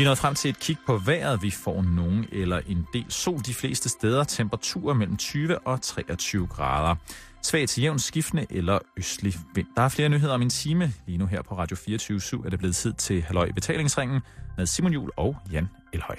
[0.00, 1.42] Vi er nået frem til et kig på vejret.
[1.42, 4.24] Vi får nogen eller en del sol de fleste steder.
[4.24, 6.94] Temperaturer mellem 20 og 23 grader.
[7.42, 9.66] Svag til jævn skiftende eller østlig vind.
[9.76, 10.92] Der er flere nyheder om en time.
[11.06, 14.20] Lige nu her på Radio 24 7 er det blevet tid til Halløj i betalingsringen
[14.56, 16.16] med Simon Jul og Jan Elhøj.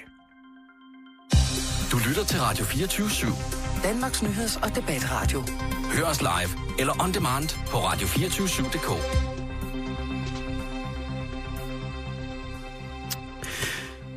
[1.92, 3.82] Du lytter til Radio 24 /7.
[3.84, 5.44] Danmarks nyheds- og debatradio.
[5.94, 9.41] Hør os live eller on demand på radio247.dk.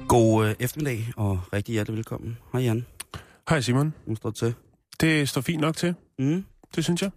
[0.08, 2.38] God øh, eftermiddag og rigtig hjertelig velkommen.
[2.54, 2.86] Hej Jan.
[3.50, 3.94] Hej Simon.
[4.06, 4.56] Nu står det til.
[5.00, 5.96] Det står fint nok til.
[6.20, 6.46] Mm.
[6.76, 7.12] Det synes jeg.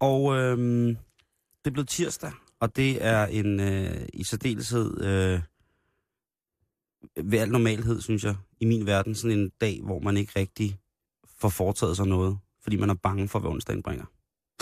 [0.00, 0.86] Og øhm,
[1.64, 5.40] det er blevet tirsdag, og det er en øh, i særdeleshed øh,
[7.30, 10.78] ved al normalhed, synes jeg, i min verden, sådan en dag, hvor man ikke rigtig
[11.38, 14.04] får foretaget sig noget, fordi man er bange for, hvad onsdagen bringer.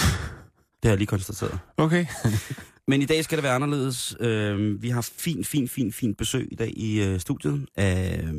[0.82, 1.58] det har jeg lige konstateret.
[1.76, 2.06] Okay.
[2.88, 4.16] Men i dag skal det være anderledes.
[4.20, 8.34] Øh, vi har fin, fin, fin, fin besøg i dag i øh, studiet af, øh,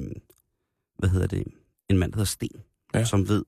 [0.99, 1.43] hvad hedder det,
[1.89, 2.61] en mand, der hedder Sten,
[2.93, 3.05] Ja.
[3.05, 3.43] som ved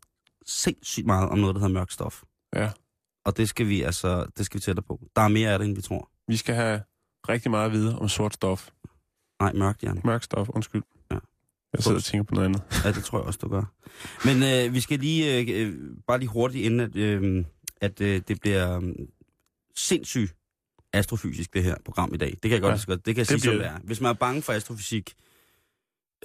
[0.45, 2.23] sindssygt meget om noget, der hedder mørk stof.
[2.55, 2.69] Ja.
[3.25, 4.99] Og det skal vi altså, det skal vi tættere på.
[5.15, 6.09] Der er mere af det, end vi tror.
[6.27, 6.81] Vi skal have
[7.29, 8.69] rigtig meget at vide om sort stof.
[9.41, 10.01] Nej, mørkt, Jan.
[10.03, 10.81] Mørk stof, undskyld.
[11.11, 11.17] Ja.
[11.73, 12.61] Jeg sidder og tænker på noget andet.
[12.85, 13.63] Ja, det tror jeg også, du gør.
[14.25, 15.75] Men øh, vi skal lige, øh, øh,
[16.07, 17.45] bare lige hurtigt inden, at, øh,
[17.81, 18.93] at øh, det bliver øh,
[19.75, 20.35] sindssygt
[20.93, 22.29] astrofysisk, det her program i dag.
[22.29, 23.79] Det kan jeg godt, Ja, ja, det, kan jeg det sige, som bliver det er.
[23.83, 25.13] Hvis man er bange for astrofysik,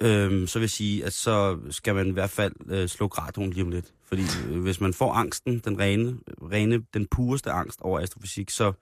[0.01, 3.49] øh, så vil jeg sige, at så skal man i hvert fald øh, slå graduen
[3.49, 3.93] lige om lidt.
[4.05, 6.17] Fordi øh, hvis man får angsten, den rene,
[6.51, 8.73] rene, den pureste angst over astrofysik, så,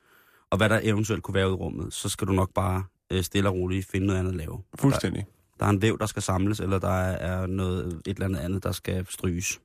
[0.50, 3.23] og hvad der eventuelt kunne være ude i rummet, så skal du nok bare øh,
[3.23, 4.61] stille og roligt finde noget andet at lave.
[4.76, 5.26] Fuldstændig.
[5.59, 8.64] Der er en væv, der skal samles, eller der er noget, et eller andet andet,
[8.64, 9.59] der skal stryges.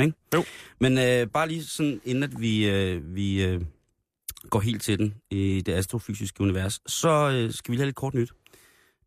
[0.00, 0.12] Ikke?
[0.34, 0.44] Jo.
[0.80, 3.60] Men øh, bare lige sådan, inden at vi, øh, vi øh,
[4.50, 7.96] går helt til den i det astrofysiske univers, så øh, skal vi lige have lidt
[7.96, 8.32] kort nyt.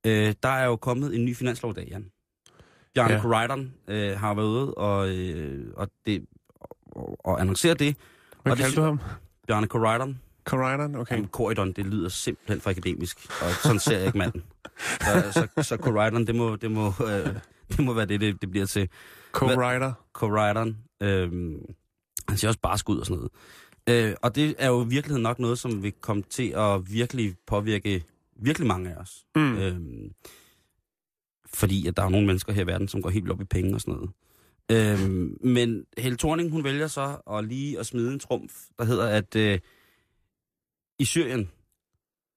[0.06, 2.12] Øh, der er jo kommet en ny finanslov i dag, Jan.
[2.94, 3.22] Bjarne Ja.
[3.22, 6.26] Corridon øh, har været ude og, øh, og, det,
[6.86, 7.96] og, og annoncere det.
[8.44, 9.00] Hvad Og det kaldte du ham?
[9.48, 10.20] Bjarne Corridon.
[10.46, 10.96] Corridon?
[10.96, 11.16] Okay.
[11.16, 14.44] Jamen, Corridon, det lyder simpelthen for akademisk, og sådan ser jeg ikke manden.
[15.02, 17.36] Så, så, så Corridon, det må, det, må, øh,
[17.70, 18.90] det må være det, det, det bliver til.
[19.38, 19.92] Co-writer.
[20.14, 21.32] Corridon, øh,
[22.30, 23.32] han ser også bare skud og sådan noget.
[23.90, 27.36] Øh, og det er jo i virkeligheden nok noget, som vil komme til at virkelig
[27.48, 28.04] påvirke
[28.42, 29.26] virkelig mange af os.
[29.36, 29.58] Mm.
[29.58, 29.80] Øh,
[31.46, 33.76] fordi at der er nogle mennesker her i verden, som går helt op i penge
[33.76, 34.12] og sådan noget.
[34.72, 35.10] Øh,
[35.44, 39.36] men Helle Thorning, hun vælger så at lige at smide en trumf, der hedder, at
[39.36, 39.60] øh,
[41.00, 41.50] i Syrien,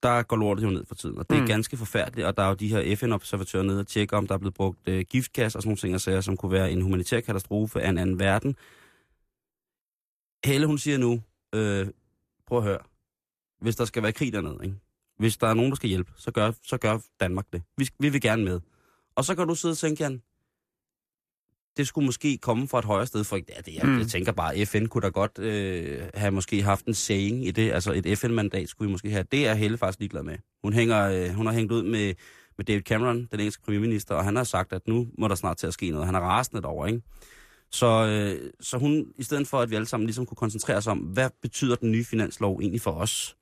[0.03, 1.47] der går lortet jo ned for tiden, og det er mm.
[1.47, 4.39] ganske forfærdeligt, og der er jo de her FN-observatører nede og tjekker, om der er
[4.39, 7.21] blevet brugt øh, giftgas og sådan nogle ting, og sager, som kunne være en humanitær
[7.21, 8.57] katastrofe af en anden verden.
[10.45, 11.23] Helle, hun siger nu,
[11.55, 11.87] øh,
[12.47, 12.79] prøv at høre,
[13.61, 14.77] hvis der skal være krig dernede, ikke?
[15.19, 17.63] hvis der er nogen, der skal hjælpe, så gør, så gør Danmark det.
[17.77, 18.61] Vi, vi vil gerne med.
[19.15, 20.23] Og så kan du sidde og tænke, Jan,
[21.77, 23.99] det skulle måske komme fra et højere sted, for ja, det, jeg, Mm.
[23.99, 27.73] jeg tænker bare, FN kunne da godt øh, have måske haft en saying i det,
[27.73, 29.25] altså et FN-mandat skulle vi måske have.
[29.33, 30.37] Det er Helle faktisk ligeglad med.
[30.63, 32.15] Hun, hænger, øh, hun har hængt ud med,
[32.57, 35.57] med David Cameron, den engelske premierminister, og han har sagt, at nu må der snart
[35.57, 36.07] til at ske noget.
[36.07, 37.03] Han er rasende derovre, ikke?
[37.73, 40.87] Så, øh, så hun, i stedet for at vi alle sammen ligesom kunne koncentrere os
[40.87, 43.37] om, hvad betyder den nye finanslov egentlig for os,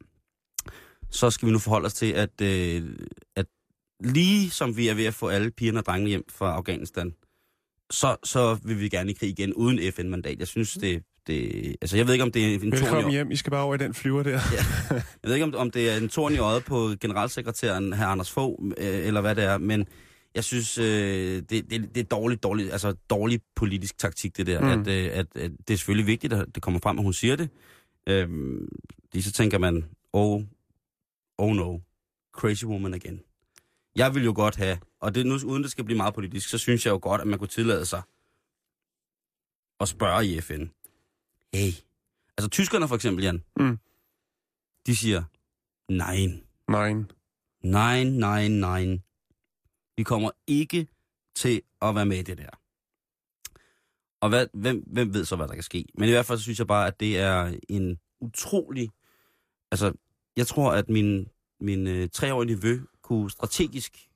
[1.11, 2.97] så skal vi nu forholde os til, at, øh,
[3.37, 3.47] at
[4.01, 7.15] lige som vi er ved at få alle pigerne og drengene hjem fra Afghanistan,
[7.91, 10.39] så, så vil vi gerne i krig igen uden FN-mandat.
[10.39, 11.77] Jeg synes, det, det...
[11.81, 13.31] Altså, jeg ved ikke, om det er en torn i, hjem.
[13.31, 14.41] I skal bare over i den flyver der.
[14.91, 18.31] jeg ved ikke, om, om det er en torn i øjet på generalsekretæren, her Anders
[18.31, 19.87] Fogh, øh, eller hvad det er, men
[20.35, 20.85] jeg synes, øh,
[21.43, 24.61] det, det, det er dårligt, dårligt, altså dårlig politisk taktik, det der.
[24.61, 24.81] Mm.
[24.81, 27.37] At, øh, at, at det er selvfølgelig vigtigt, at det kommer frem, at hun siger
[27.37, 27.49] det.
[28.07, 28.69] Øhm,
[29.13, 30.43] lige så tænker man, oh,
[31.39, 31.79] oh no,
[32.33, 33.21] crazy woman again.
[33.97, 36.59] Jeg vil jo godt have, og det nu, uden det skal blive meget politisk, så
[36.59, 38.03] synes jeg jo godt, at man kunne tillade sig
[39.81, 40.63] at spørge i FN.
[41.55, 41.73] Hey,
[42.39, 43.79] altså tyskerne for eksempel, Jan, Mm.
[44.87, 45.23] de siger,
[45.93, 46.17] nej,
[46.69, 46.95] Nej.
[47.63, 48.99] nej, nej, nej.
[50.01, 50.87] Vi kommer ikke
[51.35, 52.51] til at være med i det der.
[54.21, 55.85] Og hvad, hvem, hvem ved så, hvad der kan ske?
[55.95, 58.91] Men i hvert fald så synes jeg bare, at det er en utrolig...
[59.71, 59.93] Altså,
[60.37, 61.29] jeg tror, at min,
[61.61, 64.09] min øh, treårige vø kunne strategisk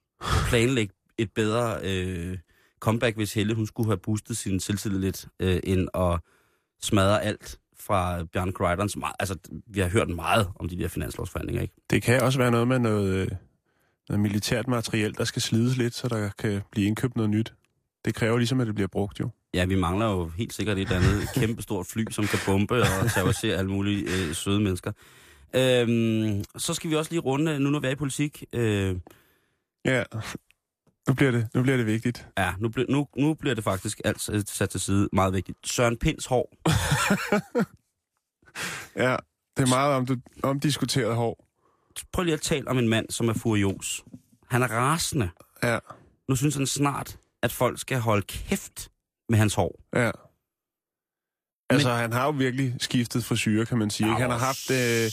[0.48, 2.38] planlægge et bedre øh,
[2.80, 6.20] comeback, hvis Helle hun skulle have boostet sin selvtillid lidt, øh, end at
[6.80, 8.88] smadre alt fra Bjørn Kreidon.
[9.18, 11.74] Altså, vi har hørt meget om de der finanslovsforhandlinger, ikke?
[11.90, 13.28] Det kan også være noget med noget, øh,
[14.08, 17.54] noget militært materiel, der skal slides lidt, så der kan blive indkøbt noget nyt.
[18.04, 19.30] Det kræver ligesom, at det bliver brugt jo.
[19.54, 23.10] Ja, vi mangler jo helt sikkert et eller andet kæmpestort fly, som kan bombe og
[23.14, 24.92] terrorisere alle mulige øh, søde mennesker.
[25.56, 28.44] Øhm, så skal vi også lige runde, nu når vi er i politik.
[28.52, 28.96] Øh,
[29.84, 30.02] Ja,
[31.08, 32.28] Nu bliver det, nu bliver det vigtigt.
[32.38, 35.58] Ja, nu, ble, nu, nu bliver det faktisk alt sat til side meget vigtigt.
[35.64, 36.54] Søren Pinds hår.
[38.96, 39.16] Ja,
[39.56, 41.46] det er meget om, omdiskuteret hår.
[42.12, 44.04] Prøv lige at tale om en mand, som er furios.
[44.50, 45.30] Han er rasende.
[45.62, 45.78] Ja,
[46.28, 48.88] Nu synes han snart, at folk skal holde kæft
[49.28, 49.80] med hans hår.
[49.96, 50.10] ja.
[51.70, 54.06] Altså, han har jo virkelig skiftet frisyr, kan man sige.
[54.06, 54.20] Ikke?
[54.20, 55.10] Han har haft øh,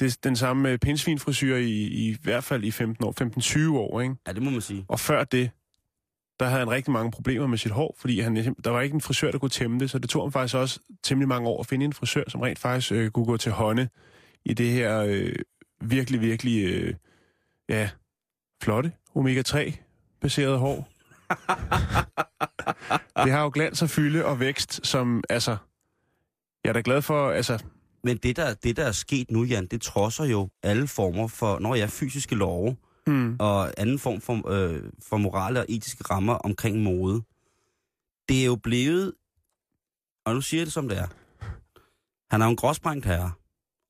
[0.00, 4.00] det, den samme øh, pindsvinfrisyr i, i, i hvert fald i 15 år, 15-20 år,
[4.00, 4.14] ikke?
[4.26, 4.84] Ja, det må man sige.
[4.88, 5.50] Og før det,
[6.40, 9.00] der havde han rigtig mange problemer med sit hår, fordi han, der var ikke en
[9.00, 11.66] frisør, der kunne tæmme det, så det tog ham faktisk også temmelig mange år at
[11.66, 13.88] finde en frisør, som rent faktisk øh, kunne gå til hånde
[14.44, 15.32] i det her øh,
[15.80, 16.94] virkelig, virkelig, øh,
[17.68, 17.90] ja,
[18.62, 20.88] flotte omega-3-baserede hår.
[23.24, 25.56] det har jo glans og fylde og vækst, som, altså,
[26.64, 27.64] jeg er da glad for, altså,
[28.04, 31.58] Men det der, det, der er sket nu, Jan, det trodser jo alle former for,
[31.58, 32.76] når jeg fysiske love,
[33.06, 37.22] hmm, og anden form for, øh, for morale og etiske rammer omkring mode.
[38.28, 39.12] Det er jo blevet,
[40.24, 41.06] og nu siger jeg det som det er,
[42.30, 43.32] han er jo en gråsprængt herre.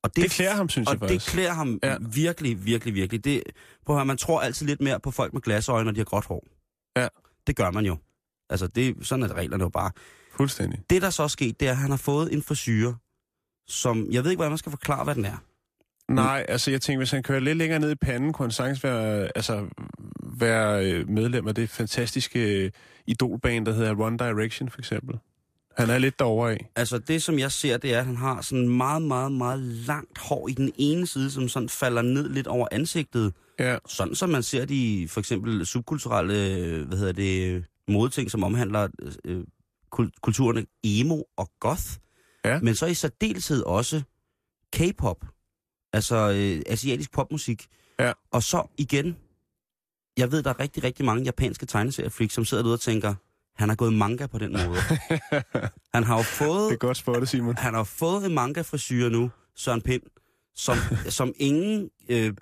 [0.03, 1.31] Og det klæder ham, synes og jeg det faktisk.
[1.31, 1.97] klæder ham ja.
[2.13, 3.23] Virkelig, virkelig, virkelig.
[3.25, 3.43] Det,
[3.85, 6.05] prøv at høre, man tror altid lidt mere på folk med glasøjne, når de har
[6.05, 6.47] gråt hår.
[6.97, 7.07] Ja.
[7.47, 7.97] Det gør man jo.
[8.49, 9.91] Altså, det, sådan er reglerne jo bare.
[10.31, 10.79] Fuldstændig.
[10.89, 12.93] Det, der så er sket, det er, at han har fået en frisyr,
[13.67, 15.37] som, jeg ved ikke, hvordan man skal forklare, hvad den er.
[16.09, 18.83] Nej, altså jeg tænker, hvis han kører lidt længere ned i panden, kunne han sagtens
[18.83, 19.67] være, altså,
[20.23, 22.71] være øh, medlem af det fantastiske øh,
[23.07, 25.19] idolband, der hedder One Direction, for eksempel.
[25.77, 26.69] Han er lidt derovre af.
[26.75, 30.17] Altså, det som jeg ser, det er, at han har sådan meget, meget, meget langt
[30.17, 33.33] hår i den ene side, som sådan falder ned lidt over ansigtet.
[33.59, 36.33] Ja, Sådan som man ser de for eksempel subkulturelle,
[36.85, 38.87] hvad hedder det, modeting, som omhandler
[39.25, 39.43] øh,
[39.95, 41.83] kul- kulturerne emo og goth.
[42.45, 42.59] Ja.
[42.59, 44.01] Men så i særdeleshed også
[44.73, 45.25] K-pop.
[45.93, 47.67] Altså øh, asiatisk popmusik.
[47.99, 48.11] Ja.
[48.31, 49.17] Og så igen,
[50.17, 53.15] jeg ved, der er rigtig, rigtig mange japanske tegneseriefreaks, som sidder derude og tænker,
[53.55, 54.79] han har gået manga på den måde.
[55.95, 57.57] han har jo fået det er godt spottet, Simon.
[57.57, 60.03] han har fået en manga frisyr nu, Søren Pind,
[60.55, 60.77] som,
[61.17, 62.33] som ingen, øh,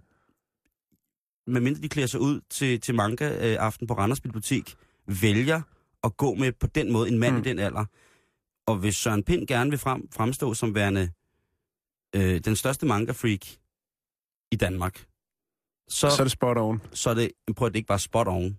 [1.47, 4.75] medmindre de klæder sig ud til, til manga øh, aften på Randers Bibliotek,
[5.07, 5.61] vælger
[6.03, 7.35] at gå med på den måde en mand.
[7.35, 7.41] Mm.
[7.41, 7.85] i den alder.
[8.67, 11.11] Og hvis Søren Pind gerne vil frem, fremstå som værende
[12.15, 13.45] øh, den største manga-freak
[14.51, 15.05] i Danmark,
[15.87, 16.81] så, Så er det spot on.
[16.93, 18.57] så er det, prøv at det ikke bare spot on,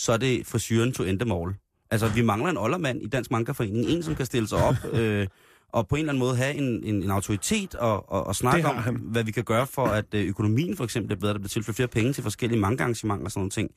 [0.00, 1.54] så er det frisyren to end them all.
[1.90, 3.86] Altså, vi mangler en oldermand i Dansk Manga-forening.
[3.86, 5.26] En, som kan stille sig op øh,
[5.68, 8.68] og på en eller anden måde have en, en, en autoritet og, og, og snakke
[8.68, 8.94] om, han.
[8.96, 11.32] hvad vi kan gøre for, at øh, økonomien for eksempel er bedre.
[11.32, 13.70] Der bliver tilført flere penge til forskellige manga-arrangementer og sådan nogle ting.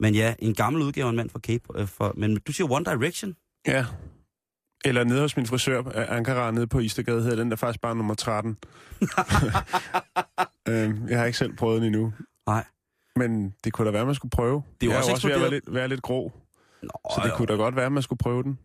[0.00, 1.80] Men ja, en gammel udgave af en mand for Cape.
[1.80, 3.36] Øh, for, men du siger One Direction?
[3.66, 3.86] Ja.
[4.84, 7.96] Eller nede hos min frisør, øh, Ankara, nede på Istergade, hedder den der faktisk bare
[7.96, 8.50] nummer 13.
[10.68, 12.12] øhm, jeg har ikke selv prøvet den endnu.
[12.46, 12.64] Nej.
[13.16, 14.62] Men det kunne da være, man skulle prøve.
[14.80, 16.32] Det er jo jeg også også ved at være lidt, være lidt grå,
[16.82, 18.58] Nå, så det kunne da godt være, man skulle prøve den.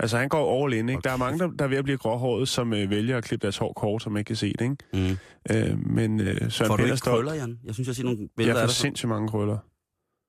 [0.00, 1.00] Altså, han går all in, ikke?
[1.04, 3.42] Der er mange, der, der er ved at blive gråhåret, som øh, vælger at klippe
[3.44, 4.76] deres hår kort, som man ikke kan se det, ikke?
[5.50, 5.56] Mm.
[5.56, 7.14] Øh, men øh, Søren Får du er ikke stolt.
[7.14, 7.58] krøller, Jan?
[7.64, 8.76] Jeg synes, jeg ser nogle Jeg billeder af får det.
[8.76, 9.58] Sindssygt mange krøller.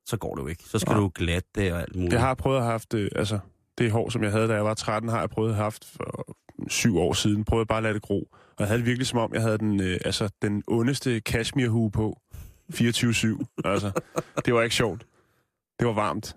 [0.06, 0.64] så går det jo ikke.
[0.64, 1.00] Så skal Nej.
[1.00, 2.14] du glatte det og alt muligt.
[2.14, 3.40] Jeg har prøvet at have haft, øh, altså,
[3.78, 5.86] det hår, som jeg havde, da jeg var 13, har jeg prøvet at have haft
[5.96, 6.36] for
[6.70, 7.44] syv år siden.
[7.44, 8.28] Prøvede bare at lade det gro.
[8.32, 11.92] Og jeg havde det virkelig som om, jeg havde den, øh, altså, den ondeste cashmere-hue
[11.92, 12.18] på.
[12.74, 12.76] 24-7.
[13.66, 13.92] altså,
[14.46, 15.06] det var ikke sjovt.
[15.80, 16.36] Det var varmt.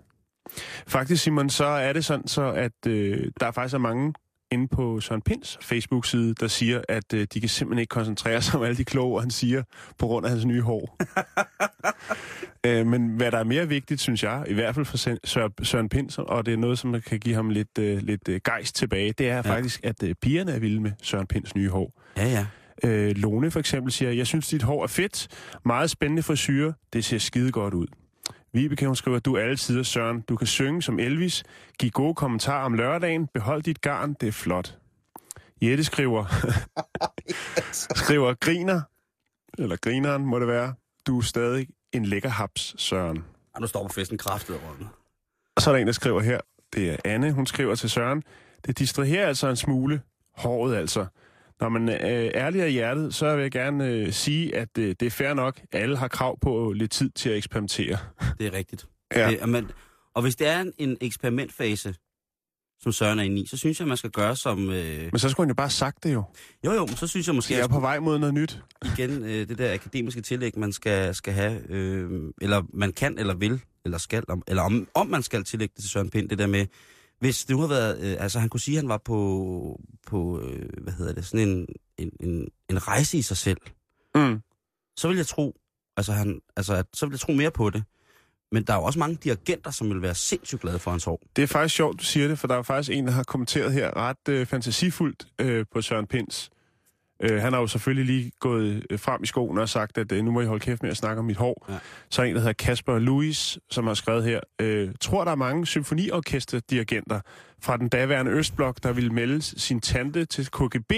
[0.87, 4.13] Faktisk, Simon, så er det sådan, så at øh, der faktisk er mange
[4.51, 8.55] inde på Søren Pins Facebook-side, der siger, at øh, de kan simpelthen ikke koncentrere sig
[8.55, 9.63] om alle de kloge, ord, han siger,
[9.97, 10.97] på grund af hans nye hår.
[12.65, 14.97] øh, men hvad der er mere vigtigt, synes jeg, i hvert fald for
[15.63, 18.75] Søren Pind, og det er noget, som kan give ham lidt, øh, lidt øh, gejst
[18.75, 19.41] tilbage, det er ja.
[19.41, 22.01] faktisk, at øh, pigerne er vilde med Søren Pinds nye hår.
[22.17, 22.45] Ja, ja.
[22.83, 25.27] Øh, Lone for eksempel siger, jeg synes, dit hår er fedt,
[25.65, 27.87] meget spændende frisyrer, det ser skide godt ud.
[28.53, 30.21] Vibeke, hun skriver, du er alle tider, Søren.
[30.21, 31.43] Du kan synge som Elvis,
[31.79, 34.77] give gode kommentarer om lørdagen, behold dit garn, det er flot.
[35.61, 36.25] Jette skriver,
[38.05, 38.81] skriver, griner,
[39.57, 40.73] eller grineren må det være,
[41.07, 43.17] du er stadig en lækker haps, Søren.
[43.55, 44.89] Ej, nu står på festen kraftet rundt.
[45.55, 46.39] Og så er der en, der skriver her,
[46.73, 48.23] det er Anne, hun skriver til Søren,
[48.65, 50.01] det distraherer altså en smule,
[50.35, 51.05] håret altså.
[51.61, 54.95] Når man øh, er ærlig af hjertet, så vil jeg gerne øh, sige, at øh,
[54.99, 55.61] det er fair nok.
[55.71, 57.97] Alle har krav på lidt tid til at eksperimentere.
[58.39, 58.87] Det er rigtigt.
[59.15, 59.29] Ja.
[59.29, 59.67] Det, er man,
[60.15, 61.95] og hvis det er en, en eksperimentfase,
[62.81, 64.69] som Søren er inde i, så synes jeg, man skal gøre som...
[64.69, 66.23] Øh, Men så skulle han jo bare have sagt det jo.
[66.65, 68.59] jo, jo, men så synes jeg måske, Jeg er på vej mod noget nyt.
[68.85, 72.09] igen øh, det der akademiske tillæg, man skal, skal have, øh,
[72.41, 75.81] eller man kan, eller vil, eller skal, om, eller om, om man skal tillægge det
[75.83, 76.65] til Søren Pind, det der med,
[77.19, 80.41] hvis det nu har været, øh, altså han kunne sige, at han var på, på
[80.41, 83.57] øh, hvad hedder det, sådan en, en, en, en rejse i sig selv,
[84.15, 84.41] Mm.
[84.97, 85.55] så vil jeg tro,
[85.97, 87.83] altså han, altså at, så vil jeg tro mere på det.
[88.51, 91.21] men der er jo også mange dirigenter, som vil være sindssygt glade for hans hår.
[91.35, 93.73] Det er faktisk sjovt, du siger det, for der er faktisk en, der har kommenteret
[93.73, 96.49] her ret øh, fantasifuldt øh, på Søren Pins.
[97.19, 100.23] Øh, han har jo selvfølgelig lige gået øh, frem i skoene og sagt, at øh,
[100.23, 101.65] nu må I holde kæft med at snakke om mit hår.
[101.69, 101.77] Ja.
[102.09, 105.35] Så er en, der hedder Kasper Louis, som har skrevet her, øh, tror der er
[105.35, 107.19] mange symfoniorkesterdirigenter
[107.61, 110.93] fra den daværende Østblok, der ville melde sin tante til KGB,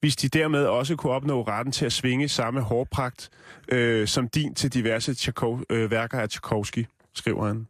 [0.00, 3.30] hvis de dermed også kunne opnå retten til at svinge samme hårpragt
[3.68, 7.66] øh, som din til diverse Tchaikhov, øh, værker af Tchaikovsky, skriver han.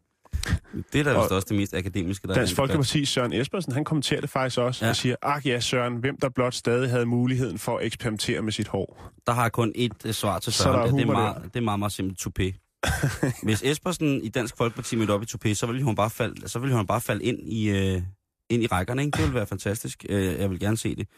[0.93, 2.69] Det er da vist Og- også det mest akademiske, der er Dansk debat.
[2.69, 4.89] Folkeparti Søren Espersen, han kommenterer det faktisk også Ja.
[4.91, 8.53] og siger, ak ja Søren, hvem der blot stadig havde muligheden for at eksperimentere med
[8.53, 9.13] sit hår.
[9.27, 10.75] Der har kun et uh, svar til Søren.
[10.79, 12.63] der er det, er meget, det er meget, meget simpelt tupé.
[13.43, 16.59] Hvis Espersen i Dansk Folkeparti mødte op i tupé, så ville hun bare falde, så
[16.59, 18.03] ville hun bare falde ind i, øh,
[18.51, 19.03] ind i rækkerne.
[19.05, 19.17] Ikke?
[19.17, 20.05] Det ville være fantastisk.
[20.09, 21.09] Øh, jeg vil gerne se det.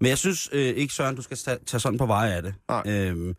[0.00, 2.54] Men jeg synes øh, ikke, Søren, du skal tage, tage sådan på vej af det.
[2.68, 2.82] Nej.
[2.86, 3.34] Øhm,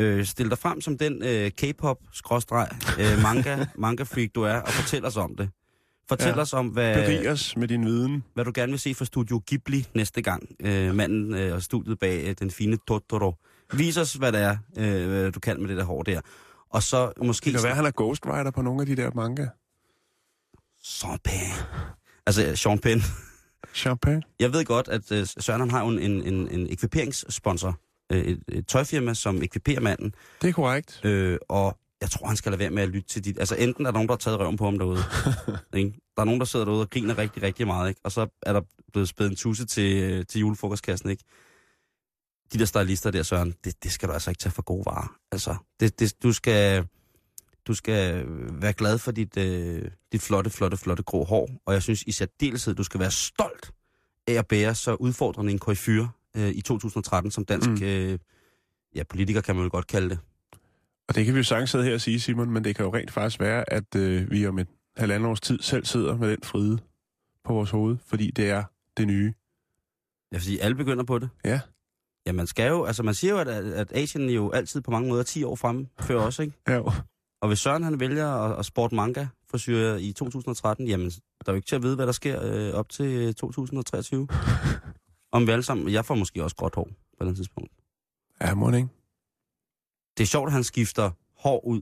[0.00, 2.68] øh, stil dig frem som den øh, K-pop, skråstreg,
[3.00, 5.50] øh, manga, manga freak du er, og fortæl os om det.
[6.08, 6.40] Fortæl Ja.
[6.40, 8.24] os om, hvad, Berig os med din viden.
[8.34, 10.48] hvad du gerne vil se fra Studio Ghibli næste gang.
[10.60, 13.34] Øh, manden øh, og studiet bag øh, den fine Totoro.
[13.72, 16.20] Vis os, hvad det er, øh, hvad du kan med det der hår der.
[16.70, 17.44] Og så måske...
[17.44, 19.46] Det kan være, han er ghostwriter på nogle af de der manga.
[20.82, 21.52] Sean Penn.
[22.26, 23.00] Altså, Sean Penn.
[23.74, 24.22] Champagne.
[24.40, 27.78] Jeg ved godt, at øh, Søren han har jo en, en, en, en ekviperingssponsor.
[28.12, 30.14] Øh, et, et tøjfirma, som ekviperer manden.
[30.42, 31.00] Det er korrekt.
[31.04, 33.38] Øh, og jeg tror, han skal lade være med at lytte til dit...
[33.38, 34.98] Altså, enten er der nogen, der har taget røven på ham derude.
[35.74, 35.92] ikke?
[36.16, 37.88] Der er nogen, der sidder derude og griner rigtig, rigtig meget.
[37.88, 38.00] Ikke?
[38.04, 38.60] Og så er der
[38.92, 41.10] blevet spædet en tusse til, øh, til julefrokostkassen.
[41.10, 41.24] Ikke?
[42.52, 45.16] De der stylister der, Søren, det, det skal du altså ikke tage for gode varer.
[45.32, 46.86] Altså, det, det, du skal...
[47.66, 51.50] Du skal være glad for dit, øh, dit flotte, flotte, flotte grå hår.
[51.66, 53.72] Og jeg synes i særdeleshed, du skal være stolt
[54.26, 57.82] af at bære så udfordrende en coiffure øh, i 2013 som dansk mm.
[57.82, 58.18] Øh,
[58.94, 60.18] ja, politiker, kan man vel godt kalde det.
[61.08, 62.94] Og det kan vi jo sagtens sidde her og sige, Simon, men det kan jo
[62.94, 66.42] rent faktisk være, at øh, vi om et halvandet års tid selv sidder med den
[66.44, 66.78] fride
[67.44, 68.64] på vores hoved, fordi det er
[68.96, 69.34] det nye.
[70.32, 71.28] Ja, fordi alle begynder på det.
[71.44, 71.60] Ja.
[72.26, 75.08] Ja, man skal jo, altså man siger jo, at, at Asien jo altid på mange
[75.08, 76.52] måder er 10 år fremme før os, ikke?
[76.68, 76.92] Ja, jo.
[77.40, 81.52] Og hvis Søren han vælger at, at sporte manga frisyrer i 2013, jamen, der er
[81.52, 84.28] jo ikke til at vide, hvad der sker øh, op til øh, 2023.
[85.36, 86.88] Om vi alle sammen, jeg får måske også gråt hår
[87.18, 87.72] på den tidspunkt.
[88.40, 88.88] ja må det ikke?
[90.16, 91.80] Det er sjovt, at han skifter hår ud,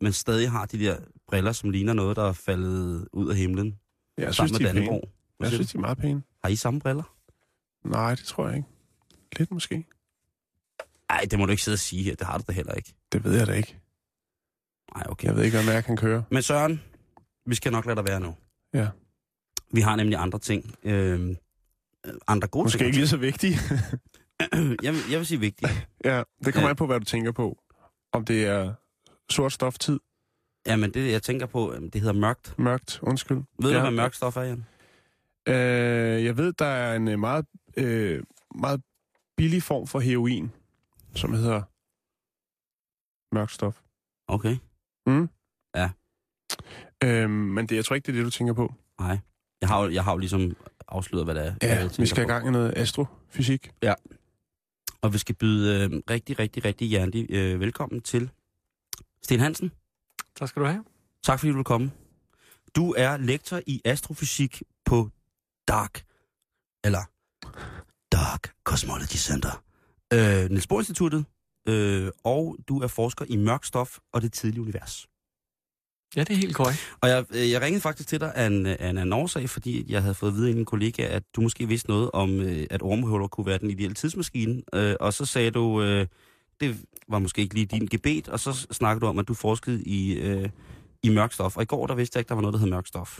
[0.00, 0.98] men stadig har de der
[1.28, 3.78] briller, som ligner noget, der er faldet ud af himlen.
[4.18, 5.00] Jeg synes, de med er pæne.
[5.40, 6.22] Jeg synes, de er meget pæne.
[6.44, 7.16] Har I samme briller?
[7.84, 8.68] Nej, det tror jeg ikke.
[9.38, 9.84] Lidt måske.
[11.08, 12.14] Nej, det må du ikke sidde og sige her.
[12.14, 12.94] Det har du da heller ikke.
[13.12, 13.76] Det ved jeg da ikke.
[14.94, 15.28] Nej, okay.
[15.28, 16.24] Jeg ved ikke, hvad jeg kan køre.
[16.30, 16.82] Men Søren,
[17.46, 18.34] vi skal nok lade dig være nu.
[18.74, 18.88] Ja.
[19.72, 20.74] Vi har nemlig andre ting.
[20.82, 21.36] Øh,
[22.26, 22.86] andre gode Måske ting.
[22.86, 23.56] ikke lige så vigtigt.
[24.82, 25.88] jeg, vil, jeg vil sige vigtigt.
[26.04, 26.70] ja, det kommer Ja.
[26.70, 27.58] an på, hvad du tænker på.
[28.12, 28.74] Om det er
[29.30, 30.00] sort stoftid,
[30.66, 32.58] Jamen, det jeg tænker på, det hedder mørkt.
[32.58, 33.42] mørkt, undskyld.
[33.62, 33.76] Ved ja.
[33.76, 34.64] du, hvad mørkt stof er, Jan?
[35.48, 37.46] Øh, jeg ved, der er en øh, meget,
[37.76, 38.22] øh,
[38.54, 38.82] meget
[39.36, 40.52] billig form for heroin,
[41.14, 41.62] som hedder
[43.34, 43.80] mørkt stof.
[44.28, 44.56] Okay.
[45.06, 45.28] Mm?
[45.74, 45.90] Ja.
[47.04, 48.74] Øh, men det, jeg tror ikke, det er det, du tænker på.
[49.00, 49.18] Nej.
[49.60, 50.56] Jeg har, jo- jeg har jo ligesom
[50.88, 51.54] afsløret, hvad det er.
[51.62, 53.70] Ja, jeg vi skal i gang i noget astrofysik.
[55.00, 58.30] Og vi skal byde øh, rigtig, rigtig, rigtig hjertelig øh, velkommen til
[59.22, 59.72] Sten Hansen.
[60.36, 60.84] Tak skal du have.
[61.22, 61.92] Tak fordi du vil komme.
[62.76, 65.10] Du er lektor i astrofysik på
[65.68, 66.04] DARK,
[66.84, 67.10] eller
[68.12, 69.64] Dark Cosmology Center,
[70.12, 71.24] øh, Niels Bohr Instituttet,
[71.68, 75.06] øh, og du er forsker i mørk stof og det tidlige univers.
[76.16, 76.96] Ja, det er helt korrekt.
[77.00, 79.92] Og jeg, øh, jeg ringede faktisk til dig af en, af en anden årsag, fordi
[79.92, 82.66] jeg havde fået at vide af en kollega, at du måske vidste noget om, øh,
[82.70, 84.62] at ormehuller kunne være den ideelle tidsmaskine.
[84.74, 86.06] Øh, og så sagde du, øh,
[86.60, 86.76] det
[87.08, 90.12] var måske ikke lige din gebet, og så snakkede du om, at du forskede i,
[90.14, 90.48] øh,
[91.02, 91.56] i mørk stof.
[91.56, 93.18] Og i går, der vidste jeg ikke, der var noget, der hed mørk stof.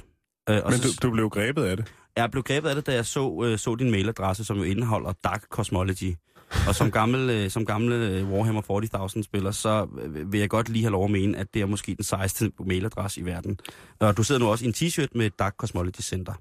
[0.51, 1.93] Øh, og Men så, du, du blev grebet af det.
[2.17, 5.13] jeg blev grebet af det, da jeg så, øh, så din mailadresse, som jo indeholder
[5.25, 6.15] Dark Cosmology.
[6.69, 8.63] Og som gammel, øh, som gammel øh, Warhammer
[9.17, 11.67] 40.000 spiller, så øh, vil jeg godt lige have lov at mene, at det er
[11.67, 13.59] måske den sejeste mailadresse i verden.
[13.99, 16.35] Og du sidder nu også i en t-shirt med Dark Cosmology Center.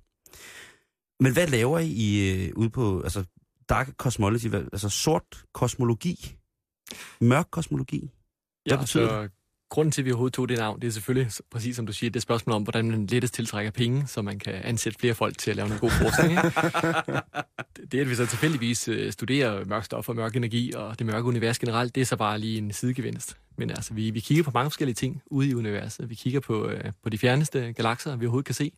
[1.19, 3.23] Men hvad laver I, i øh, ude på altså,
[3.69, 4.53] Dark Cosmology?
[4.53, 6.35] Altså sort kosmologi?
[7.21, 8.11] Mørk kosmologi?
[8.65, 9.29] Hvad betyder så,
[9.75, 12.09] Grunden til, at vi overhovedet tog det navn, det er selvfølgelig, præcis som du siger,
[12.09, 15.13] det er et spørgsmål om, hvordan man lettest tiltrækker penge, så man kan ansætte flere
[15.15, 16.31] folk til at lave noget god forskning.
[16.31, 16.41] Ikke?
[17.77, 21.07] Det- det, at vi så tilfældigvis øh, studerer mørk stof og mørk energi og det
[21.07, 23.37] mørke univers generelt, det er så bare lige en sidegevinst.
[23.57, 26.09] Men altså, vi, vi kigger på mange forskellige ting ude i universet.
[26.09, 28.71] Vi kigger på, øh, på de fjerneste galakser, vi overhovedet kan se.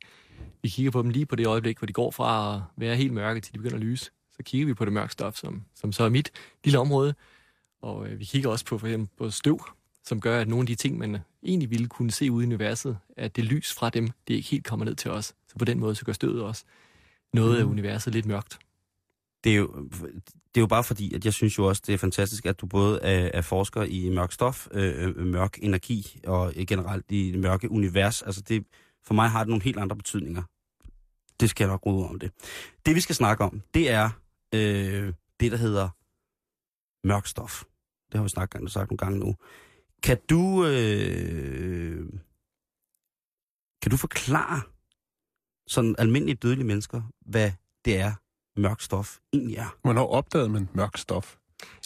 [0.62, 3.14] Vi kigger på dem lige på det øjeblik, hvor de går fra at være helt
[3.14, 4.06] mørke, til de begynder at lyse.
[4.36, 6.32] Så kigger vi på det mørke stof, som, som så er mit
[6.64, 7.14] lille område.
[7.82, 9.60] Og øh, vi kigger også på for eksempel på støv,
[10.08, 12.98] som gør, at nogle af de ting, man egentlig ville kunne se ude i universet,
[13.18, 15.26] at det lys fra dem, det ikke helt kommer ned til os.
[15.26, 16.64] Så på den måde, så gør stødet også
[17.34, 17.72] noget af Mm.
[17.72, 18.60] universet lidt mørkt.
[19.44, 19.90] Det er, jo,
[20.26, 22.66] det er jo bare fordi, at jeg synes jo også, det er fantastisk, at du
[22.68, 27.40] både er, er forsker i mørk stof, øh, øh, mørk energi og generelt i det
[27.40, 28.22] mørke univers.
[28.22, 28.66] Altså det,
[29.04, 30.44] for mig har det nogle helt andre betydninger.
[31.40, 32.32] Det skal jeg nok rode om det.
[32.86, 34.10] Det vi skal snakke om, det er
[34.54, 35.90] øh, det, der hedder
[37.08, 37.64] mørk stof.
[38.12, 39.36] Det har vi snakket, sagt nogle gange nu.
[40.04, 42.10] Kan du, øh,
[43.82, 44.62] kan du forklare
[45.68, 47.52] sådan almindelige dødelige mennesker, hvad
[47.86, 48.14] det er,
[48.60, 49.78] mørk stof egentlig er?
[49.82, 51.38] Hvornår opdagede man mørk stof?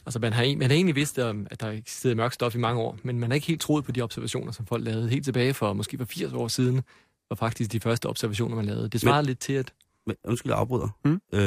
[0.05, 2.81] Altså, man har, man har egentlig vidst, om, at der eksisterede mørk stof i mange
[2.81, 5.53] år, men man har ikke helt troet på de observationer, som folk lavede helt tilbage
[5.53, 6.81] for måske for 80 år siden,
[7.29, 8.89] var faktisk de første observationer, man lavede.
[8.89, 9.73] Det svarede lidt til, at
[10.07, 10.89] Men, undskyld, jeg afbryder.
[11.05, 11.21] Mm.
[11.33, 11.41] Øh,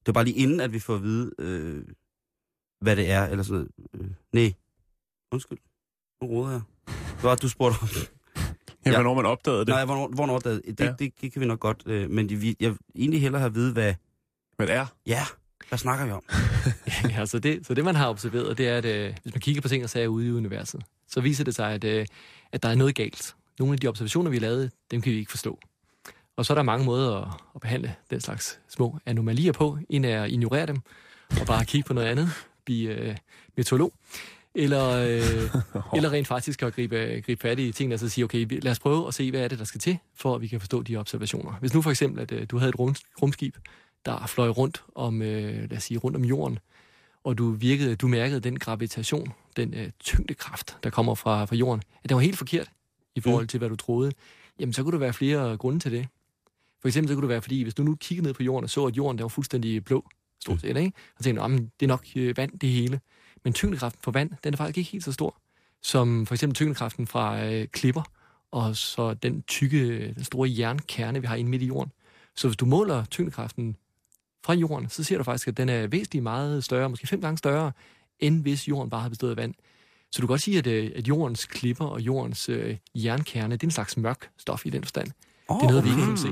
[0.00, 1.84] det er bare lige inden, at vi får at vide, øh,
[2.80, 4.06] hvad det er, eller sådan noget.
[4.06, 4.52] Øh, nej,
[5.32, 5.58] undskyld.
[6.22, 6.60] Nu råder jeg.
[7.16, 7.88] Det var, du spurgte om.
[8.86, 8.94] Ja, Ja.
[8.96, 9.68] hvornår man opdagede det?
[9.68, 10.92] Nej, hvornår, hvornår det, det, Ja.
[10.98, 13.72] det, det, kan vi nok godt, øh, men vi, jeg egentlig hellere have at vide,
[13.72, 13.94] hvad,
[14.56, 14.86] Hvad det er?
[15.06, 15.22] ja,
[15.68, 16.22] hvad snakker vi om?
[17.10, 19.62] Ja, så det, så det man har observeret, det er, at øh, hvis man kigger
[19.62, 22.06] på ting og sager ude i universet, så viser det sig, at, øh,
[22.52, 23.34] at der er noget galt.
[23.58, 25.58] Nogle af de observationer, vi lavet, dem kan vi ikke forstå.
[26.36, 29.78] Og så er der mange måder at, at behandle den slags små anomalier på.
[29.88, 30.76] En er at ignorere dem,
[31.40, 32.30] og bare kigge på noget andet,
[32.64, 33.16] blive øh,
[33.56, 33.92] meteorolog.
[34.54, 35.62] Eller, øh,
[35.96, 38.78] eller rent faktisk at gribe, gribe fat i tingene og så sige, okay, lad os
[38.78, 40.96] prøve at se, hvad er det, der skal til, for at vi kan forstå de
[40.96, 41.52] observationer.
[41.52, 43.56] Hvis nu for eksempel, at øh, du havde et rum, rumskib,
[44.06, 46.58] der fløj rundt om, øh, lad os sige, rundt om jorden,
[47.24, 51.82] og du, virkede, du mærkede den gravitation, den øh, tyngdekraft, der kommer fra, fra jorden,
[52.04, 52.70] at det var helt forkert
[53.14, 54.12] i forhold til, hvad du troede,
[54.60, 56.08] jamen så kunne der være flere grunde til det.
[56.80, 58.70] For eksempel så kunne det være, fordi hvis du nu kiggede ned på jorden og
[58.70, 60.08] så, at jorden der var fuldstændig blå,
[60.40, 60.92] stort set, ikke?
[61.18, 63.00] og tænkte, at det er nok øh, vand, det hele.
[63.44, 65.40] Men tyngdekraften for vand, den er faktisk ikke helt så stor,
[65.82, 68.02] som for eksempel tyngdekraften fra øh, klipper,
[68.50, 71.92] og så den tykke, den store jernkerne, vi har inde midt i jorden.
[72.36, 73.76] Så hvis du måler tyngdekraften
[74.44, 77.38] fra jorden, så ser du faktisk, at den er væsentligt meget større, måske fem gange
[77.38, 77.72] større,
[78.18, 79.54] end hvis jorden bare havde bestået af vand.
[80.12, 83.62] Så du kan godt sige, at, øh, at jordens klipper og jordens øh, jernkerne, det
[83.62, 85.08] er en slags mørk stof i den forstand.
[85.48, 86.28] Oh, Det er noget, vi ikke kan se.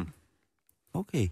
[0.95, 1.29] Okay.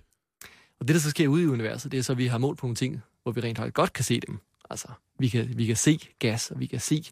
[0.80, 2.58] Og det, der så sker ude i universet, det er så, at vi har målt
[2.58, 4.38] på nogle ting, hvor vi rent faktisk godt kan se dem.
[4.70, 7.04] Altså, vi kan, vi kan se gas, og vi kan se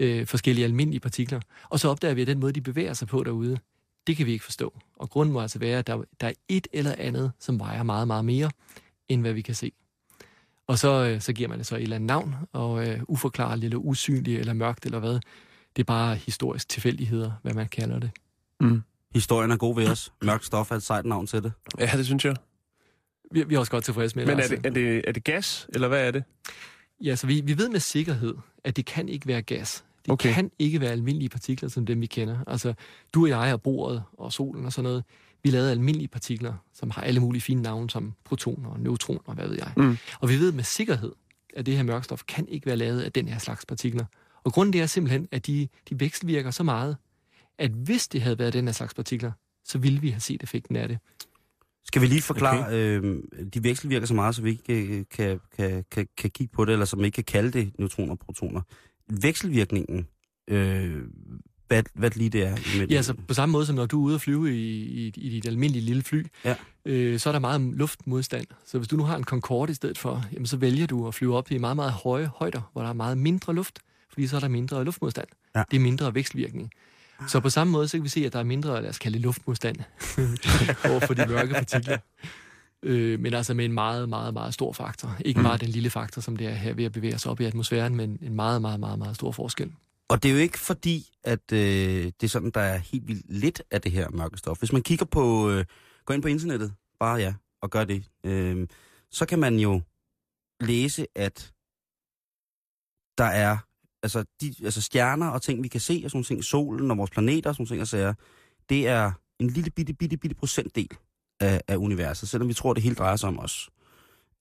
[0.00, 1.40] øh, forskellige almindelige partikler.
[1.68, 3.58] Og så opdager vi, at den måde, de bevæger sig på derude,
[4.06, 4.78] det kan vi ikke forstå.
[4.96, 8.06] Og grunden må altså være, at der, der er et eller andet, som vejer meget,
[8.06, 8.50] meget mere,
[9.08, 9.72] end hvad vi kan se.
[10.66, 13.64] Og så, øh, så giver man det så et eller andet navn, og øh, uforklarligt,
[13.64, 15.20] eller usynligt, eller mørkt, eller hvad.
[15.76, 18.10] Det er bare historisk tilfældigheder, hvad man kalder det.
[18.60, 18.82] Mm.
[19.14, 20.12] Historien er god ved os.
[20.22, 21.52] Mørk stof er et sejt navn til det.
[21.78, 22.36] Ja, det synes jeg.
[23.32, 24.56] Vi, vi er også godt tilfredse med Men er altså.
[24.56, 26.24] det, er, det, er det gas, eller hvad er det?
[27.00, 29.84] Ja, så vi, vi ved med sikkerhed, at det kan ikke være gas.
[30.04, 30.32] Det Okay.
[30.34, 32.38] kan ikke være almindelige partikler, som dem vi kender.
[32.46, 32.74] Altså,
[33.14, 35.04] du og jeg og bordet og solen og sådan noget,
[35.42, 39.34] vi lavede almindelige partikler, som har alle mulige fine navne, som protoner og neutroner og
[39.34, 39.72] hvad ved jeg.
[39.76, 39.96] Mm.
[40.20, 41.12] Og vi ved med sikkerhed,
[41.56, 44.04] at det her mørkstof kan ikke være lavet af den her slags partikler.
[44.44, 46.96] Og grunden det er simpelthen, at de, de vekselvirker så meget,
[47.58, 49.32] at hvis det havde været den her slags partikler,
[49.64, 50.98] så ville vi have set effekten af det.
[51.86, 53.00] Skal vi lige forklare, okay.
[53.02, 53.22] øh,
[53.54, 56.72] de vekselvirker så meget, så vi ikke øh, kan, kan, kan, kan kigge på det,
[56.72, 58.60] eller som ikke kan kalde det neutroner og protoner.
[59.22, 60.06] Vekselvirkningen,
[60.48, 60.96] øh,
[61.68, 62.78] hvad, hvad lige det er?
[62.78, 64.72] Med Ja, altså på samme måde som når du er ude og flyve i,
[65.06, 66.54] i, i dit almindelige lille fly, Ja.
[66.84, 68.46] øh, så er der meget luftmodstand.
[68.66, 71.14] Så hvis du nu har en Concorde i stedet for, jamen, så vælger du at
[71.14, 73.78] flyve op i meget, meget høje højder, hvor der er meget mindre luft,
[74.10, 75.28] fordi så er der mindre luftmodstand.
[75.56, 75.62] Ja.
[75.70, 76.70] Det er mindre vekselvirkning.
[77.28, 79.14] Så på samme måde, så kan vi se, at der er mindre, lad os kalde
[79.18, 79.76] det luftmodstand,
[80.90, 81.98] over for de mørke partikler.
[82.82, 85.16] Øh, men altså med en meget, meget, meget stor faktor.
[85.24, 85.44] Ikke Mm.
[85.44, 87.94] bare den lille faktor, som det er her ved at bevæge sig op i atmosfæren,
[87.96, 89.72] men en meget, meget, meget, meget stor forskel.
[90.08, 91.58] Og det er jo ikke fordi, at øh,
[92.04, 94.58] det er sådan, der er helt vildt lidt af det her mørke stof.
[94.58, 95.64] Hvis man kigger på, øh,
[96.04, 98.68] går ind på internettet, bare ja, og gør det, øh,
[99.10, 99.80] så kan man jo
[100.60, 101.52] læse, at
[103.18, 103.56] der er
[104.02, 107.10] altså, de, altså stjerner og ting, vi kan se, og sådan ting, solen og vores
[107.10, 108.14] planeter og sådan ting, og sager,
[108.68, 110.88] det er en lille bitte, bitte, bitte procentdel
[111.40, 113.70] af, af universet, selvom vi tror, det hele drejer sig om os.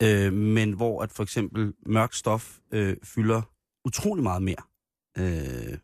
[0.04, 3.42] Øh, men hvor at for eksempel mørk stof øh, fylder
[3.86, 4.64] utrolig meget mere,
[5.18, 5.78] øh,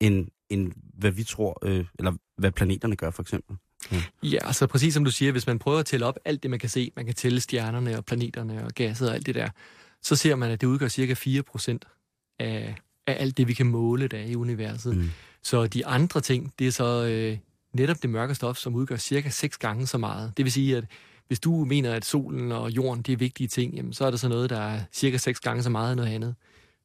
[0.00, 3.56] end, end hvad vi tror, øh, eller hvad planeterne gør for eksempel.
[3.90, 4.00] Hmm.
[4.22, 6.58] Ja, altså præcis som du siger, hvis man prøver at tælle op alt det, man
[6.58, 9.48] kan se, man kan tælle stjernerne og planeterne og gasset og alt det der,
[10.02, 11.78] så ser man, at det udgør cirka 4%
[12.38, 14.96] af, af alt det, vi kan måle der i universet.
[14.96, 15.10] Mm.
[15.42, 17.38] Så de andre ting, det er så øh,
[17.74, 20.32] netop det mørke stof, som udgør cirka 6 gange så meget.
[20.36, 20.84] Det vil sige, at
[21.26, 24.18] hvis du mener, at solen og jorden, det er vigtige ting, jamen, så er der
[24.18, 26.34] så noget, der er cirka 6 gange så meget af noget andet,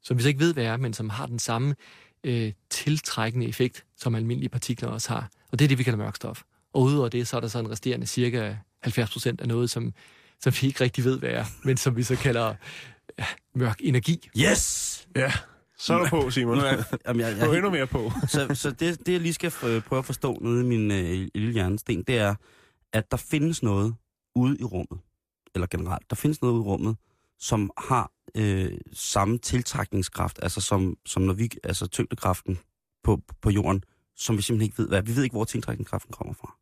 [0.02, 1.76] som vi så ikke ved, hvad er, men som har den samme
[2.24, 5.30] øh, tiltrækkende effekt, som almindelige partikler også har.
[5.52, 6.42] Og det er det, vi kalder mørkstof.
[6.74, 9.94] Og udover det, så er der så en resterende cirka 70 procent af noget, som,
[10.42, 12.56] som vi ikke rigtig ved, hvad er, men som vi så kalder
[13.20, 13.26] ja,
[13.56, 14.30] mørk energi.
[14.38, 15.08] Yes!
[15.16, 15.32] Ja,
[15.80, 16.58] så er du på, Simon.
[16.58, 18.12] Nu er jeg, jamen, jeg, Du er jeg, endnu mere på.
[18.28, 21.54] så så det, det, jeg lige skal prøve at forstå nede i min øh, lille
[21.54, 22.36] hjernesten, det er,
[22.94, 23.96] at der findes noget
[24.36, 25.00] ude i rummet,
[25.56, 26.98] eller generelt, der findes noget ude i rummet,
[27.40, 32.60] som har øh, samme tiltrækningskraft, altså som, som når vi, altså tyngdekraften
[33.04, 33.84] på, på jorden,
[34.16, 35.04] som vi simpelthen ikke ved, hvad.
[35.04, 36.58] Vi ved ikke, hvor tiltrækningskraften kommer fra.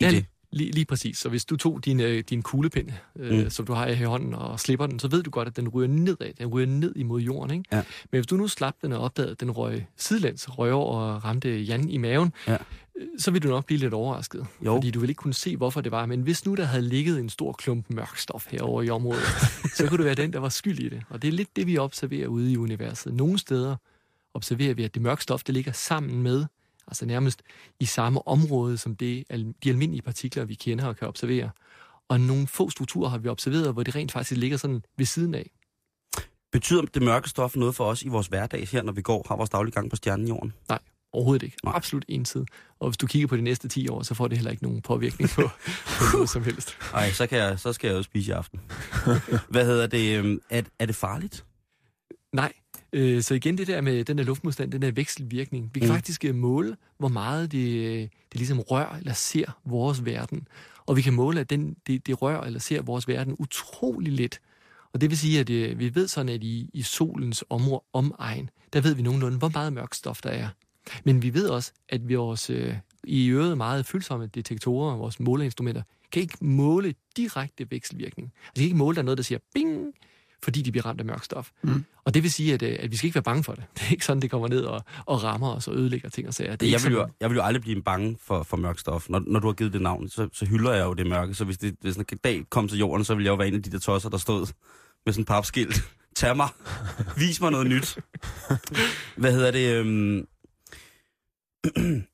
[0.00, 0.26] I Ja, det.
[0.52, 1.18] Lige, lige præcis.
[1.18, 2.88] Så hvis du tog din, øh, din kuglepind,
[3.18, 3.50] øh, Mm.
[3.50, 5.88] som du har i hånden, og slipper den, så ved du godt, at den ryger
[5.88, 6.32] nedad.
[6.38, 7.64] Den ryger ned imod jorden, ikke?
[7.72, 7.82] Ja.
[8.12, 11.24] Men hvis du nu slap den og opdagede, at den røg sidelæns, røg over og
[11.24, 12.56] ramte Jan i maven, Ja.
[12.96, 14.46] øh, så vil du nok blive lidt overrasket.
[14.64, 14.74] Jo.
[14.76, 16.06] Fordi du vil ikke kunne se, hvorfor det var.
[16.06, 19.22] Men hvis nu der havde ligget en stor klump mørk stof herovre i området,
[19.76, 21.02] så kunne det være den, der var skyld i det.
[21.08, 23.14] Og det er lidt det, vi observerer ude i universet.
[23.14, 23.76] Nogle steder
[24.34, 26.44] observerer vi, at det mørke stof, det ligger sammen med,
[26.86, 27.42] altså nærmest
[27.80, 29.24] i samme område som det,
[29.64, 31.50] de almindelige partikler, vi kender og kan observere.
[32.08, 35.34] Og nogle få strukturer har vi observeret, hvor det rent faktisk ligger sådan ved siden
[35.34, 35.50] af.
[36.52, 39.36] Betyder det mørke stof noget for os i vores hverdag her, når vi går har
[39.36, 40.52] vores daglige gang på stjernen jorden?
[41.12, 41.56] Overhovedet ikke.
[41.64, 41.72] Nej.
[41.76, 42.44] Absolut ensid.
[42.80, 44.82] Og hvis du kigger på de næste 10 år, så får det heller ikke nogen
[44.82, 45.42] påvirkning på,
[45.98, 46.76] på noget som helst.
[46.92, 48.60] Nej, så, kan jeg, så skal jeg jo spise i aften.
[49.48, 50.18] Hvad hedder det?
[50.18, 51.44] øhm, Er, er det farligt?
[52.32, 52.52] Nej.
[52.92, 55.70] Øh, Så igen det der med den der luftmodstand, den der vekselvirkning.
[55.74, 55.94] Vi kan Mm.
[55.94, 60.48] faktisk øh, måle, hvor meget det, øh, det ligesom rører eller ser vores verden.
[60.86, 64.40] Og vi kan måle, at den, det, det rører eller ser vores verden utrolig lidt.
[64.92, 68.50] Og det vil sige, at øh, vi ved sådan, at i, i solens område, omegn,
[68.72, 70.48] der ved vi nogenlunde, hvor meget mørk stof der er.
[71.04, 72.74] Men vi ved også, at vi vores øh,
[73.04, 78.32] i øvrigt meget følsomme detektorer, vores måleinstrumenter, kan ikke måle direkte vekselvirkning.
[78.36, 79.92] Altså, de kan ikke måle, der er noget, der siger bing,
[80.44, 81.50] fordi de bliver ramt af mørk stof.
[81.62, 81.84] Mm.
[82.04, 83.64] Og det vil sige, at, øh, at vi skal ikke være bange for det.
[83.74, 86.34] Det er ikke sådan, det kommer ned og, og rammer os og ødelægger ting og
[86.34, 86.56] sager.
[86.56, 89.08] Det Jeg vil, jo, jeg vil jo aldrig blive bange for, for mørk stof.
[89.08, 91.34] Når, når du har givet det navn, så, så hylder jeg jo det mørke.
[91.34, 93.54] Så hvis, det, hvis en dag kom til jorden, så ville jeg jo være en
[93.54, 94.46] af de der tosser, der stod
[95.06, 95.82] med sådan en papskilt.
[96.16, 96.48] Tag mig.
[97.16, 97.98] Vis mig noget nyt.
[99.16, 99.74] Hvad hedder det?
[99.74, 100.26] Øhm...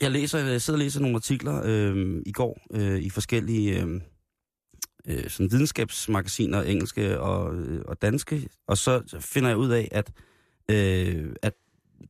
[0.00, 4.02] Jeg, læser, jeg sidder og læser nogle artikler øhm, i går øh, i forskellige øhm,
[5.08, 8.48] øh, sådan videnskabsmagasiner, engelske og, øh, og danske.
[8.66, 10.12] Og så finder jeg ud af, at,
[10.70, 11.54] øh, at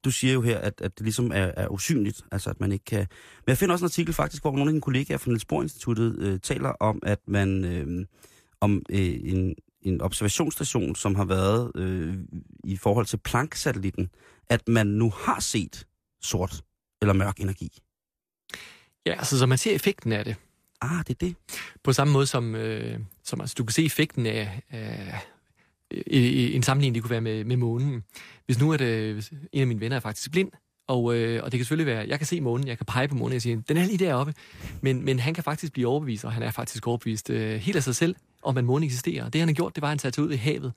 [0.05, 2.85] du siger jo her, at, at det ligesom er, er usynligt, altså at man ikke
[2.85, 2.99] kan...
[2.99, 5.63] Men jeg finder også en artikel faktisk, hvor nogle af dine kollegaer fra Niels Bohr
[5.63, 8.07] Instituttet øh, taler om, at man øh,
[8.61, 12.15] om øh, en, en observationsstation, som har været øh,
[12.65, 14.09] i forhold til Planck-satellitten,
[14.49, 15.87] at man nu har set
[16.23, 16.63] sort
[17.03, 17.79] eller mørk energi.
[19.07, 20.37] ja, altså, så man ser effekten af det.
[20.83, 21.37] Ah, det er det.
[21.85, 25.19] På samme måde som, øh, som altså, du kan se effekten af, af
[25.91, 28.05] i, i, en sammenligning, det kunne være med, med månen.
[28.47, 30.51] Hvis nu det, hvis en af mine venner er faktisk blind,
[30.89, 33.15] og, øh, og det kan selvfølgelig være, jeg kan se månen, jeg kan pege på
[33.15, 34.35] månen, og sige, den er lige deroppe.
[34.81, 37.83] Men, men han kan faktisk blive overbevist, og han er faktisk overbevist øh, helt af
[37.83, 39.29] sig selv, om at månen eksisterer.
[39.29, 40.73] Det han har gjort, det var, at han satte sig ud i havet,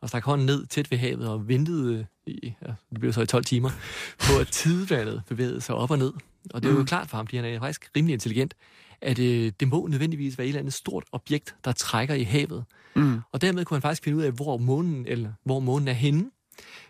[0.00, 3.26] og stak hånden ned tæt ved havet, og ventede i, ja, det blev så i
[3.26, 3.70] 12 timer,
[4.18, 6.12] på at tidevandet bevægede sig op og ned.
[6.50, 8.54] Og det er jo klart for ham, fordi han er faktisk rimelig intelligent,
[9.02, 12.64] at øh, det må nødvendigvis være et eller andet stort objekt, der trækker i havet.
[12.96, 13.20] Mm.
[13.32, 16.30] Og dermed kunne han faktisk finde ud af, hvor månen, eller hvor månen er henne.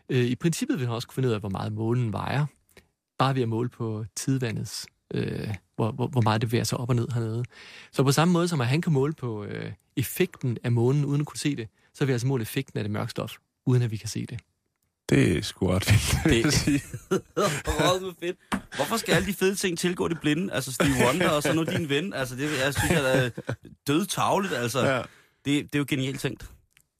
[0.08, 2.46] Øh, I princippet vil han også kunne finde ud af, hvor meget månen vejer.
[3.18, 6.88] Bare ved at måle på tidvandets, øh, hvor, hvor, hvor meget det bevæger sig op
[6.88, 7.44] og ned hernede.
[7.92, 11.20] Så på samme måde som at han kan måle på øh, effekten af månen, uden
[11.20, 13.82] at kunne se det, så vil jeg altså måle effekten af det mørke stof, uden
[13.82, 14.40] at vi kan se det.
[15.08, 16.82] Det er sgu ret vildt, vil Det- jeg sige.
[17.10, 18.36] Med fedt.
[18.76, 20.52] Hvorfor skal alle de fede ting tilgå det blinde?
[20.52, 22.14] Altså Steve Wonder og så nu din ven.
[22.14, 23.30] Altså det, jeg synes, jeg er
[23.86, 24.52] død tavligt.
[24.54, 25.04] Altså, Ja, det,
[25.44, 26.42] det er jo genialt tænkt.
[26.42, 26.48] I ja,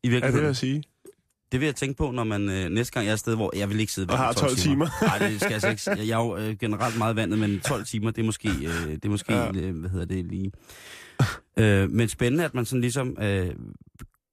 [0.02, 0.40] det virkeligheden.
[0.40, 0.82] vil jeg sige.
[1.52, 3.68] Det vil jeg tænke på, når man øh, næste gang jeg er afsted, hvor jeg
[3.70, 4.88] vil ikke sidde Og har 12 timer.
[5.02, 6.00] Nej, det skal jeg altså ikke.
[6.02, 8.90] Jeg, jeg er jo øh, generelt meget vandet, men 12 timer, det er måske, øh,
[8.94, 9.50] det er måske Ja.
[9.54, 10.52] øh, hvad hedder det lige.
[11.56, 13.54] Øh, men spændende, at man sådan ligesom øh,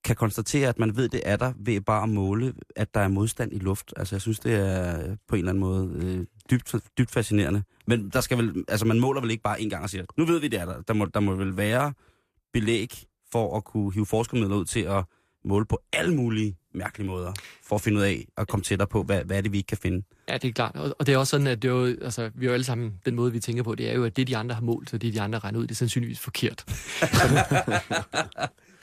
[0.06, 3.08] kan konstatere, at man ved, det er der, ved bare at måle, at der er
[3.08, 3.94] modstand i luft.
[3.98, 7.64] Altså, jeg synes, det er på en eller anden måde øh, dybt, dybt fascinerende.
[7.88, 10.26] Men der skal vel, altså, man måler vel ikke bare en gang og siger, nu
[10.26, 10.82] ved vi, det er der.
[10.82, 11.94] Der må, der må vel være
[12.54, 12.94] belæg
[13.32, 15.04] for at kunne hive forskermidler ud til at
[15.46, 19.04] måle på alle mulige mærkelige måder, for at finde ud af at komme tættere på,
[19.04, 20.06] hvad, hvad er det, vi ikke kan finde.
[20.30, 20.76] Ja, det er klart.
[20.76, 22.64] Og, og det er også sådan, at det er jo, altså, vi er jo alle
[22.64, 24.94] sammen, den måde, vi tænker på, det er jo, at det, de andre har målt,
[24.94, 26.66] og det, de andre regner ud, det er sandsynligvis forkert.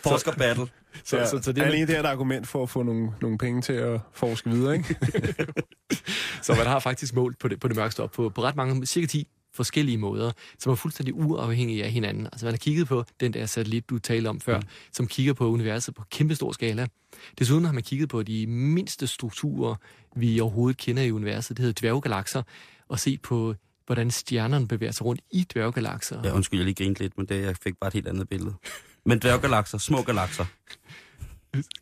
[0.09, 0.67] Forskerbattle.
[1.05, 3.39] Så, ja, så, så, det, Alene det er et argument for at få nogle, nogle
[3.39, 4.97] penge til at forske videre, ikke?
[6.43, 8.87] så man har faktisk målt på det, på det mørke stof på, på ret mange,
[8.87, 12.27] cirka 10 forskellige måder, som er fuldstændig uafhængige af hinanden.
[12.27, 14.67] Altså man har kigget på den der satellit, du talte om før, mm.
[14.93, 16.87] som kigger på universet på kæmpestor skala.
[17.39, 19.75] Desuden har man kigget på de mindste strukturer,
[20.17, 21.57] vi overhovedet kender i universet.
[21.57, 22.43] Det hedder dværggalakser.
[22.89, 23.55] Og se på,
[23.87, 26.21] hvordan stjernerne bevæger sig rundt i dværggalakser.
[26.25, 28.55] Ja, undskyld, jeg lige grinte lidt, men det, jeg fik bare et helt andet billede.
[29.07, 30.45] Men dværggalakser, små galakser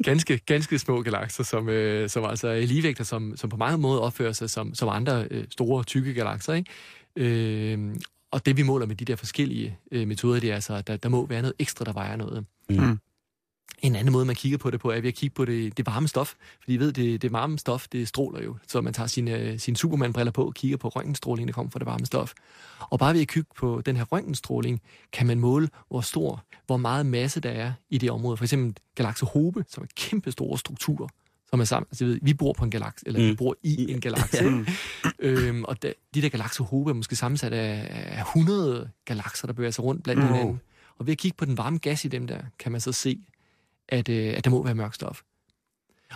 [0.05, 4.01] ganske, ganske små galakser, som, øh, som altså er ligevægter, som, som på mange måder
[4.01, 6.53] opfører sig som, som andre øh, store, tykke galakser.
[6.55, 6.71] Ikke?
[7.17, 7.95] Øh,
[8.31, 10.97] og det vi måler med de der forskellige øh, metoder, det er altså, at der,
[10.97, 12.45] der må være noget ekstra, der vejer noget.
[12.71, 12.99] Mm.
[13.81, 15.87] En anden måde, man kigger på det på, er ved at kigge på det, det
[15.87, 16.35] varme stof.
[16.61, 18.57] Fordi I ved, det, det varme stof, det stråler jo.
[18.69, 21.87] Så man tager sine, sine Superman-briller på og kigger på røntgenstråling, der kommer fra det
[21.87, 22.33] varme stof.
[22.81, 24.81] Og bare ved at kigge på den her røntgenstråling,
[25.13, 28.37] kan man måle, hvor stor, hvor meget masse der er i det område.
[28.37, 31.09] For eksempel galakse Hobe, som er kæmpe store strukturer,
[31.51, 31.87] som er sammen.
[31.91, 33.27] Altså, ved, vi bor på en galakse, eller mm.
[33.27, 34.45] vi bor i en galakse.
[34.45, 34.65] ja.
[35.19, 37.87] øhm, og da, de der galakse Hobe er måske sammensat af,
[38.19, 40.29] af 100 galakser, der bevæger sig rundt blandt mm.
[40.29, 40.61] hinanden.
[40.99, 43.21] Og ved at kigge på den varme gas i dem der, kan man så se,
[43.91, 45.23] at, øh, at der må være mørk stof.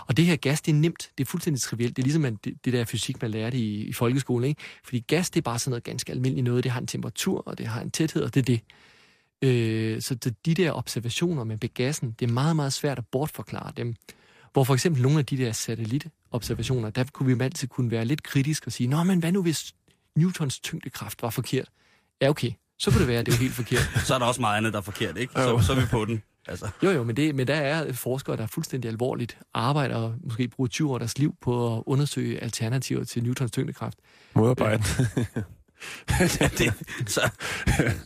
[0.07, 1.11] Og det her gas, det er nemt.
[1.17, 1.95] Det er fuldstændig trivielt.
[1.95, 4.49] Det er ligesom det, det der fysik, man lærte i, i folkeskolen.
[4.49, 4.61] Ikke?
[4.83, 6.63] Fordi gas, det er bare sådan noget ganske almindeligt noget.
[6.63, 8.61] Det har en temperatur, og det har en tæthed, og det er det.
[9.41, 13.95] Øh, så de der observationer med gassen, det er meget, meget svært at bortforklare dem.
[14.53, 18.23] Hvor for eksempel nogle af de der satellitobservationer, der kunne vi altid kunne være lidt
[18.23, 19.73] kritisk og sige, Nå, men hvad nu hvis
[20.15, 21.69] Newtons tyngdekraft var forkert?
[22.21, 22.51] Ja, okay.
[22.79, 23.91] Så kunne det være, at det var helt forkert.
[24.07, 25.33] Så er der også meget andet, der er forkert, ikke?
[25.33, 26.23] Så, så er vi på den.
[26.47, 26.69] Altså.
[26.83, 30.47] Jo, jo, men, det, men der er forskere, der er fuldstændig alvorligt arbejder og måske
[30.47, 33.97] bruger 20 år deres liv på at undersøge alternativer til Newtons tyngdekraft.
[34.35, 34.83] Modarbejde.
[36.57, 36.73] det,
[37.07, 37.29] så,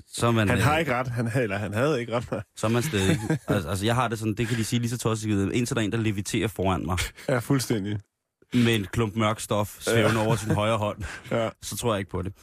[0.07, 2.43] så er man, han har øh, ikke ret, han, havde- eller han havde ikke ret.
[2.55, 3.19] Så er man stadig...
[3.47, 5.81] altså, altså, jeg har det sådan, det kan de sige lige så tosset, indtil der
[5.81, 6.97] er en, der leviterer foran mig
[7.29, 7.99] Ja, fuldstændig.
[8.53, 11.49] med en klump mørk stof svævende over sin højre hånd, Ja.
[11.61, 12.33] så tror jeg ikke på det.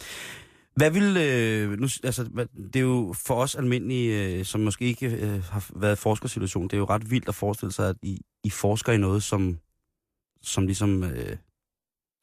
[0.76, 1.16] Hvad vil...
[1.16, 5.70] Øh, nu, altså, det er jo for os almindelige, øh, som måske ikke øh, har
[5.76, 8.92] været i forskersituation, det er jo ret vildt at forestille sig, at I, I forsker
[8.92, 9.58] i noget, som,
[10.42, 11.04] som ligesom...
[11.04, 11.36] Øh,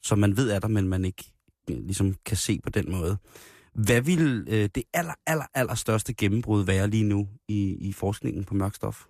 [0.04, 1.34] som man ved er der, men man ikke
[1.70, 3.18] øh, ligesom kan se på den måde.
[3.74, 8.44] Hvad vil øh, det aller, aller, aller største gennembrud være lige nu i, i forskningen
[8.44, 9.06] på mørkstof?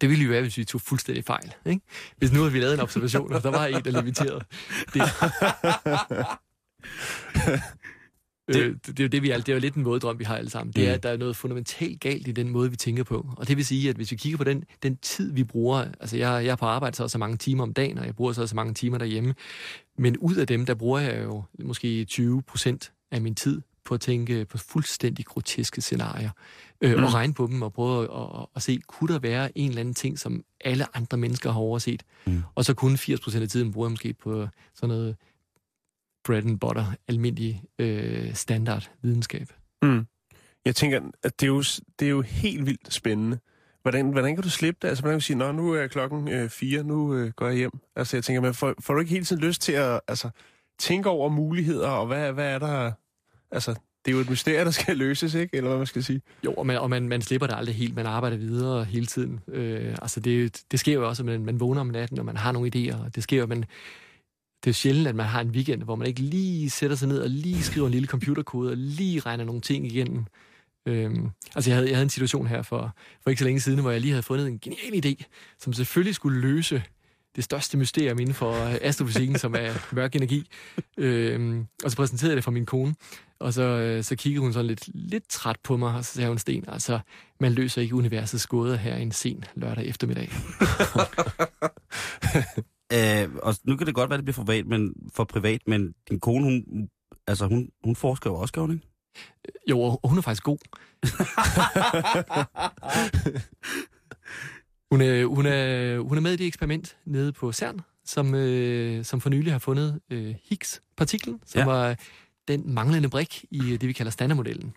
[0.00, 1.54] Det ville jo være, hvis vi tog fuldstændig fejl.
[1.66, 1.80] Ikke?
[2.16, 4.44] Hvis nu havde vi lavet en observation, og der var en, der limiterede.
[4.94, 5.02] Det,
[8.52, 10.24] det, Øh, det, det, er det, vi er, det er jo lidt en mådedrøm, vi
[10.24, 10.72] har alle sammen.
[10.72, 10.94] Det er, Mm.
[10.94, 13.26] at der er noget fundamentalt galt i den måde, vi tænker på.
[13.36, 15.78] Og det vil sige, at hvis vi kigger på den, den tid, vi bruger...
[16.00, 18.32] Altså, jeg, jeg er på arbejde så så mange timer om dagen, og jeg bruger
[18.32, 19.34] så så mange timer derhjemme.
[19.98, 23.94] Men ud af dem, der bruger jeg jo måske 20 procent af min tid på
[23.94, 26.30] at tænke på fuldstændig groteske scenarier.
[26.80, 27.04] Øh, Mm.
[27.04, 28.10] Og regne på dem og prøve at,
[28.40, 31.60] at, at se, kunne der være en eller anden ting, som alle andre mennesker har
[31.60, 32.02] overset?
[32.26, 32.42] Mm.
[32.54, 35.16] Og så kun 80 procent af tiden bruger jeg måske på sådan noget
[36.24, 39.46] bread and butter, almindelig øh, standard videnskab.
[39.82, 40.06] Mm.
[40.64, 41.62] Jeg tænker, at det er, jo,
[41.98, 43.38] det er jo helt vildt spændende.
[43.82, 44.88] Hvordan, hvordan kan du slippe det?
[44.88, 47.56] Altså, hvordan kan du sige, Nå, nu er klokken øh, fire, nu øh, går jeg
[47.56, 47.72] hjem.
[47.96, 50.30] Altså, jeg tænker, men får, får du ikke hele tiden lyst til at altså,
[50.78, 52.92] tænke over muligheder, og hvad, hvad er der...
[53.50, 55.56] Altså, det er jo et mysterie, der skal løses, ikke?
[55.56, 56.22] Eller hvad man skal sige.
[56.44, 57.96] Jo, og man, og man, man slipper det aldrig helt.
[57.96, 59.40] Man arbejder videre hele tiden.
[59.48, 62.36] Øh, altså det, det sker jo også, at man, man vågner om natten, og man
[62.36, 63.04] har nogle idéer.
[63.04, 63.64] Og det sker jo, men
[64.64, 67.18] det er sjældent, at man har en weekend, hvor man ikke lige sætter sig ned
[67.18, 70.24] og lige skriver en lille computerkode og lige regner nogle ting igennem.
[70.86, 73.80] Øhm, altså jeg havde, jeg havde en situation her for, for ikke så længe siden,
[73.80, 75.24] hvor jeg lige havde fundet en genial idé,
[75.58, 76.82] som selvfølgelig skulle løse
[77.36, 80.46] det største mysterium inden for øh, astrofysikken, som er mørk energi.
[80.96, 82.94] Øhm, og så præsenterede jeg det for min kone,
[83.38, 86.28] og så, øh, så kiggede hun sådan lidt, lidt træt på mig, og så sagde
[86.28, 87.00] hun, Sten, altså,
[87.40, 90.30] man løser ikke universets gåder her en sen lørdag eftermiddag.
[92.92, 95.94] Øh, og nu kan det godt være, det bliver for privat, men, for privat, men
[96.10, 96.88] din kone, hun,
[97.26, 98.86] altså, hun, hun forsker jo også, ikke?
[99.70, 100.58] Jo, og hun er faktisk god.
[104.90, 109.04] Hun er, hun, er, hun er med i det eksperiment nede på CERN, som, øh,
[109.04, 111.60] som for nylig har fundet øh, Higgs-partiklen, som Ja.
[111.60, 111.66] ja.
[111.72, 111.96] var
[112.48, 114.74] den manglende brik i det, vi kalder standardmodellen.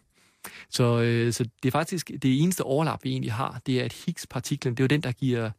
[0.69, 3.93] Så, øh, så det er faktisk det eneste overlap, vi egentlig har, det er, at
[3.93, 5.51] Higgs-partiklen, det er jo den, der giver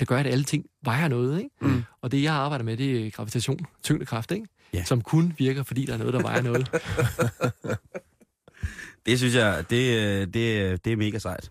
[0.00, 1.38] der gør, at alle ting vejer noget.
[1.38, 1.50] Ikke?
[1.60, 1.82] Mm.
[2.02, 4.46] Og det, jeg arbejder med, det er gravitation, tyngdekraft, ikke?
[4.74, 4.84] Ja.
[4.84, 6.68] som kun virker, fordi der er noget, der vejer noget.
[9.06, 11.50] Det synes jeg, det, det, det er mega sejt.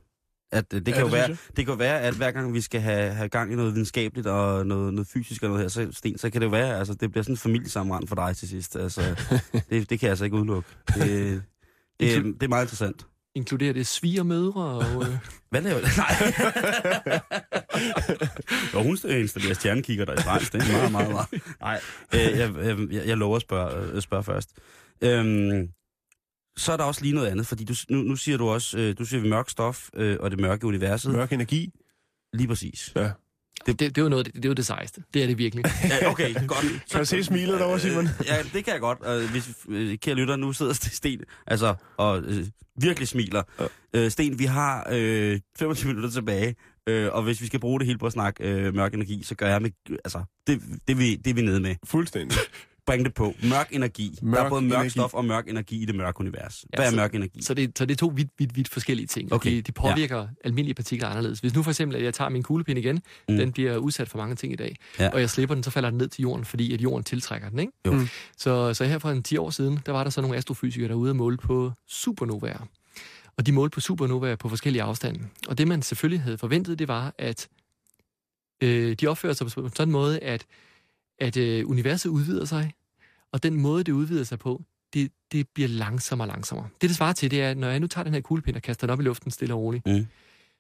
[0.51, 2.62] At, det, kan Ja, jo det være, det kan jo være, at hver gang vi
[2.62, 5.88] skal have, have gang i noget videnskabeligt og noget, noget fysisk og noget her, så,
[5.91, 8.49] Sten, så kan det jo være, altså det bliver sådan en familiesamrand for dig til
[8.49, 8.75] sidst.
[8.75, 9.01] Altså,
[9.69, 10.69] det, det kan jeg altså ikke udelukke.
[10.88, 10.97] Det,
[11.99, 13.05] det, er- det er meget interessant.
[13.35, 15.03] Inkluderer det svigermødre og...
[15.03, 15.17] Øh,
[15.51, 15.89] Hvad laver det?
[16.03, 16.11] Nej.
[18.73, 20.53] jo, hun installerer stjernekigger der i fransk.
[20.53, 21.43] Det er meget, meget, meget.
[21.59, 21.81] Nej,
[22.13, 22.55] øh, jeg,
[22.91, 24.49] jeg, jeg, lover at spørge, øh, spørge først.
[25.01, 25.69] Øhm,
[26.57, 28.97] så er der også lige noget andet, fordi du, nu, nu siger du også, øh,
[28.97, 31.11] du siger vi mørk stof øh, og det mørke universet.
[31.11, 31.71] Mørk energi.
[32.33, 32.91] Lige præcis.
[32.95, 33.11] Ja.
[33.65, 35.04] Det, det, det, er jo noget, det, det jo det sejeste.
[35.13, 35.65] Det er det virkelig.
[35.89, 36.65] Ja, okay, godt.
[36.91, 38.06] Kan du se smilet derovre, Simon?
[38.06, 39.01] Øh, ja, det kan jeg godt.
[39.01, 42.45] Og hvis øh, kære lytter, nu sidder Sten altså, og øh,
[42.82, 43.43] virkelig smiler.
[43.93, 46.56] Øh, Sten, vi har øh, 25 minutter tilbage,
[46.88, 49.36] øh, og hvis vi skal bruge det hele på at snakke øh, mørk energi, så
[49.36, 51.75] gør jeg med, altså, det, det, er vi, det er vi nede med.
[51.84, 52.38] Fuldstændig.
[52.87, 53.33] Bring det på.
[53.43, 54.19] Mørk energi.
[54.21, 54.89] Mørk der er både mørk energi.
[54.89, 56.65] stof og mørk energi i det mørke univers.
[56.73, 57.41] Ja, Hvad er så- mørk energi?
[57.41, 59.33] Så det, så det er to vidt, vidt, vidt forskellige ting.
[59.33, 60.27] Okay, De, de påvirker ja.
[60.43, 61.39] almindelige partikler anderledes.
[61.39, 63.37] Hvis nu for eksempel, at jeg tager min kuglepind igen, Mm.
[63.37, 65.09] den bliver udsat for mange ting i dag, Ja.
[65.09, 67.59] og jeg slipper den, så falder den ned til jorden, fordi at jorden tiltrækker den.
[67.59, 67.71] Ikke?
[67.85, 67.91] Jo.
[67.93, 68.07] Mm.
[68.37, 70.93] Så, så her for en 10 år siden, der var der så nogle astrofysikere, der
[70.93, 72.67] var ude og måle på supernovaer.
[73.37, 75.19] Og de målte på supernovaer på forskellige afstande.
[75.47, 77.47] Og det, man selvfølgelig havde forventet, det var, at
[78.63, 80.45] øh, de opfører sig på en sådan måde, at,
[81.19, 82.73] at øh, universet udvider sig,
[83.32, 84.62] og den måde, det udvider sig på,
[84.93, 86.67] det, det bliver langsommere og langsommere.
[86.82, 88.62] Det, det svarer til, det er, at når jeg nu tager den her kuglepind og
[88.62, 90.08] kaster den op i luften stille og roligt, Mm.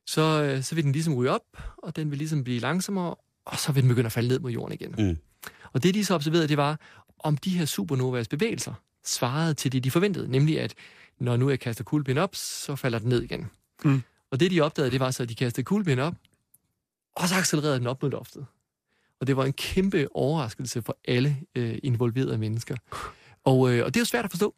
[0.07, 1.41] så, øh, så vil den ligesom ryge op,
[1.77, 3.15] og den vil ligesom blive langsommere,
[3.45, 4.95] og så vil den begynde at falde ned mod jorden igen.
[4.97, 5.17] Mm.
[5.73, 6.79] Og det, de så observerede, det var,
[7.19, 8.73] om de her supernovas bevægelser
[9.05, 10.31] svarede til det, de forventede.
[10.31, 10.73] Nemlig, at
[11.19, 13.45] når nu jeg kaster kuglepind op, så falder den ned igen.
[13.83, 14.03] Mm.
[14.31, 16.13] Og det, de opdagede, det var så, at de kastede kuglepind op,
[17.15, 18.45] og så accelererede den op mod loftet.
[19.21, 22.75] Og det var en kæmpe overraskelse for alle øh, involverede mennesker.
[23.43, 24.55] Og, øh, og det er jo svært at forstå,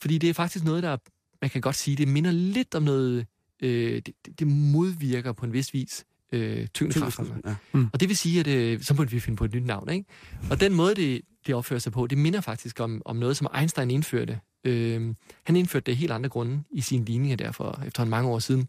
[0.00, 0.96] fordi det er faktisk noget, der,
[1.42, 3.26] man kan godt sige, det minder lidt om noget,
[3.62, 7.26] øh, det, det- modvirker på en vis vis øh, tyngdekraften.
[7.46, 7.54] Ja.
[7.92, 9.90] Og det vil sige, at øh, så må vi finde på et nyt navn.
[9.90, 10.04] Ikke?
[10.50, 13.48] Og den måde, det, det opfører sig på, det minder faktisk om, om noget, som
[13.58, 14.40] Einstein indførte.
[14.64, 18.28] Øh, han indførte det af helt andre grunde i sine ligninger der for efterhånden mange
[18.30, 18.68] år siden,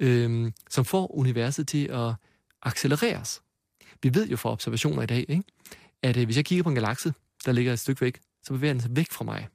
[0.00, 2.12] øh, som får universet til at
[2.62, 3.40] accelereres.
[4.04, 5.42] Vi ved jo fra observationer i dag, ikke?
[6.02, 7.14] at øh, hvis jeg kigger på en galakse,
[7.46, 9.48] der ligger et stykke væk, så bevæger den sig væk fra mig.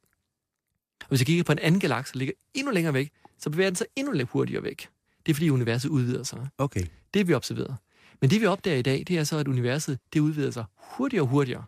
[1.01, 3.69] Og hvis jeg kigger på en anden galakse, der ligger endnu længere væk, så bevæger
[3.69, 4.89] den sig endnu lidt hurtigere væk.
[5.25, 6.47] Det er fordi universet udvider sig.
[6.57, 6.85] Okay.
[7.13, 7.77] Det vi observeret.
[8.21, 11.23] Men det vi opdager i dag, det er så, at universet det udvider sig hurtigere
[11.23, 11.63] og hurtigere.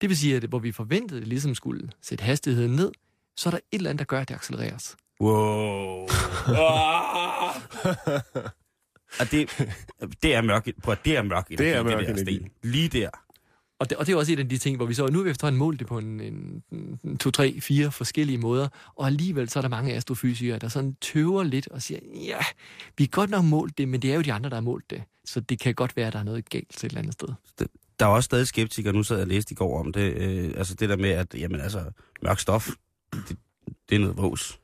[0.00, 2.92] Det vil sige, at hvor vi forventede, at det ligesom skulle sætte hastigheden ned,
[3.36, 4.96] så er der et eller andet, der gør, at det accelereres.
[5.20, 6.08] Wow.
[9.20, 9.68] Og det,
[10.22, 12.36] det er mørk, prøv, at- det er mørk energi, Det er mørk der, energi.
[12.38, 12.48] Sten.
[12.62, 13.10] Lige der.
[13.78, 15.24] Og det, og det er også et af de ting, hvor vi så, nu har
[15.24, 16.62] vi efterhånden målt det på en, en,
[17.04, 20.94] en to, tre, fire forskellige måder, og alligevel så er der mange astrofysikere, der sådan
[21.00, 22.38] tøver lidt og siger, ja,
[22.98, 24.90] vi har godt nok målt det, men det er jo de andre, der har målt
[24.90, 25.02] det.
[25.24, 27.28] Så det kan godt være, at der er noget galt til et eller andet sted.
[28.00, 30.52] Der er også stadig skeptikere, nu sad jeg og læste i går om det, øh,
[30.56, 31.84] altså det der med, at jamen, altså,
[32.22, 32.68] mørk stof,
[33.12, 33.36] det,
[33.88, 34.60] det er noget vås.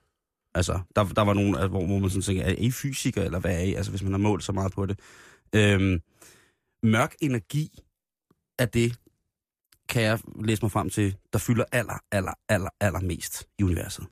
[0.55, 3.55] Altså, der, der var nogen, hvor, hvor man sådan tænker, er I fysiker, eller hvad
[3.55, 3.75] er I?
[3.75, 4.99] Altså, hvis man har målt så meget på det.
[5.55, 6.01] Øhm,
[6.83, 7.83] mørk energi
[8.59, 8.95] er det,
[9.89, 14.07] kan jeg læse mig frem til, der fylder aller, aller, aller, aller mest i universet.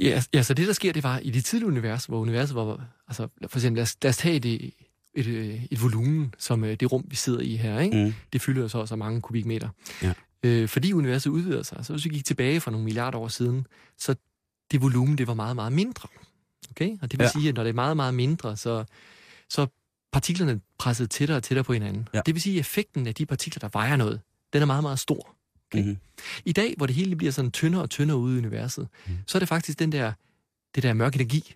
[0.00, 2.86] Ja, ja, så det der sker, det var i det tidlige univers, hvor universet var,
[3.08, 4.74] altså for eksempel, lad os, lad os tage et,
[5.14, 8.04] et, øh, et volumen, som øh, det rum, vi sidder i her, ikke?
[8.04, 8.14] Mm.
[8.32, 9.68] det fylder jo så så mange kubikmeter.
[10.02, 10.12] Ja.
[10.42, 13.66] Øh, fordi universet udvider sig, så hvis vi gik tilbage for nogle milliarder år siden,
[13.98, 14.14] så
[14.70, 16.08] det volumen, det var meget, meget mindre.
[16.70, 16.96] Okay?
[17.02, 17.30] Og det vil Ja.
[17.30, 18.84] sige, at når det er meget, meget mindre, så,
[19.50, 19.66] så er
[20.12, 22.08] partiklerne presset tættere og tættere på hinanden.
[22.14, 22.20] Ja.
[22.26, 24.20] Det vil sige, at effekten af de partikler, der vejer noget,
[24.52, 25.34] den er meget, meget stor.
[25.72, 25.82] Okay.
[25.82, 25.96] Mm-hmm.
[26.44, 29.12] I dag, hvor det hele bliver sådan tyndere og tyndere ude i universet, Mm.
[29.26, 30.12] så er det faktisk den der,
[30.74, 31.54] det der mørke energi.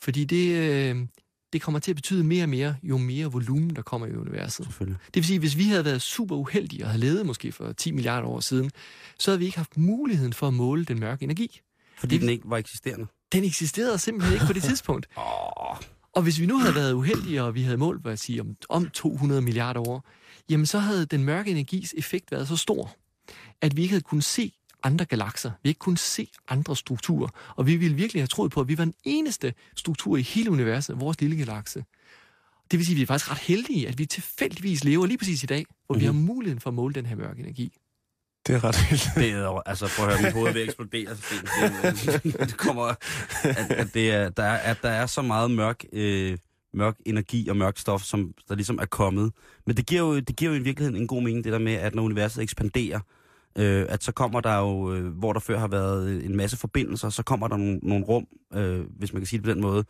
[0.00, 1.06] Fordi det, øh,
[1.52, 4.66] det kommer til at betyde mere og mere, jo mere volumen, der kommer i universet.
[5.06, 7.72] Det vil sige, at hvis vi havde været super uheldige og havde levet måske for
[7.72, 8.70] 10 milliarder år siden,
[9.18, 11.60] så havde vi ikke haft muligheden for at måle den mørke energi.
[11.98, 13.06] Fordi Det- den ikke var eksisterende.
[13.32, 15.06] Den eksisterede simpelthen ikke på det tidspunkt.
[15.18, 15.76] Åh,
[16.12, 18.56] Og hvis vi nu havde været uheldige, og vi havde målt, hvad jeg siger, om,
[18.68, 20.04] om 200 milliarder år,
[20.50, 22.96] jamen så havde den mørke energis effekt været så stor,
[23.60, 25.50] at vi ikke havde kunnet se andre galakser.
[25.62, 27.28] Vi ikke kunne se andre strukturer.
[27.56, 30.50] Og vi ville virkelig have troet på, at vi var den eneste struktur i hele
[30.50, 31.84] universet, vores lille galakse.
[32.70, 35.42] Det vil sige, at vi er faktisk ret heldige, at vi tilfældigvis lever lige præcis
[35.42, 36.00] i dag, hvor mm-hmm.
[36.00, 36.22] vi har Mhm.
[36.22, 37.72] muligheden for at måle den her mørke energi.
[38.46, 39.08] Det er ret vildt.
[39.14, 41.10] Det er, altså, prøv at høre, mit hoved vil eksplodere.
[42.24, 45.84] Det, det kommer, at, at, det er, der, er, at der er så meget mørk,
[45.92, 46.38] øh,
[46.74, 49.32] mørk energi og mørk stof, som der ligesom er kommet.
[49.66, 51.72] Men det giver, jo, det giver jo i virkeligheden en god mening, det der med,
[51.72, 53.00] at når universet ekspanderer,
[53.58, 57.08] øh, at så kommer der jo, øh, hvor der før har været en masse forbindelser,
[57.08, 59.84] så kommer der nogle, nogle rum, øh, hvis man kan sige det på den måde,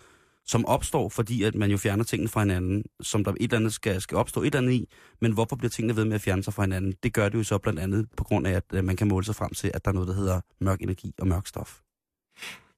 [0.46, 3.72] som opstår, fordi at man jo fjerner tingene fra hinanden, som der et eller andet
[3.72, 4.88] skal, skal opstå et eller andet i,
[5.20, 6.94] men hvorfor bliver tingene ved med at fjerne sig fra hinanden?
[7.02, 9.24] Det gør det jo så blandt andet på grund af, at øh, man kan måle
[9.24, 11.80] sig frem til, at der er noget, der hedder mørk energi og mørk stof.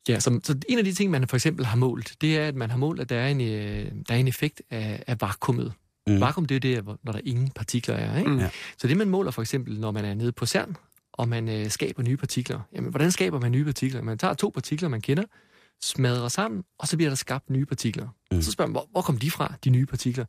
[0.08, 2.54] Ja, så, så en af de ting, man for eksempel har målt, det er, at
[2.54, 5.72] man har målt, at der er en, øh, der er en effekt af, af vakuumet.
[6.06, 6.20] Mm.
[6.20, 8.18] Vakuum, det er jo det, når der ingen partikler er.
[8.18, 8.30] Ikke?
[8.30, 8.38] Mm.
[8.38, 8.50] Ja.
[8.78, 10.76] Så det, man måler for eksempel, når man er nede på CERN
[11.18, 12.60] og man øh, skaber nye partikler.
[12.72, 14.02] Jamen, hvordan skaber man nye partikler?
[14.02, 15.24] Man tager to partikler, man kender,
[15.82, 18.08] smadrer sammen, og så bliver der skabt nye partikler.
[18.30, 18.42] Mm.
[18.42, 20.24] Så spørger man, hvor, hvor kom de fra, de nye partikler?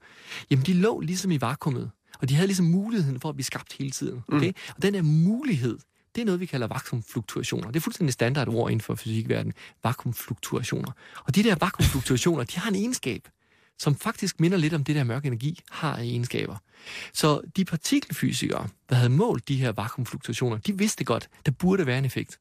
[0.52, 3.74] Jamen, de lå ligesom i vakuumet, og de havde ligesom muligheden for at blive skabt
[3.80, 4.24] hele tiden.
[4.28, 4.47] Okay?
[4.47, 4.74] Mm.
[4.76, 5.78] Og den her mulighed,
[6.16, 7.68] det er noget, vi kalder vakuumfluktuationer.
[7.68, 9.54] Det er fuldstændig standard ord inden for fysikverdenen.
[9.84, 10.91] Vakuumfluktuationer.
[11.26, 13.28] Og de der vakuumfluktuationer, de har en egenskab,
[13.80, 16.58] som faktisk minder lidt om det der mørke energi har egenskaber.
[17.14, 21.97] Så de partikelfysikere, der havde målt de her vakuumfluktuationer, de vidste godt, der burde være
[21.97, 22.39] en effekt.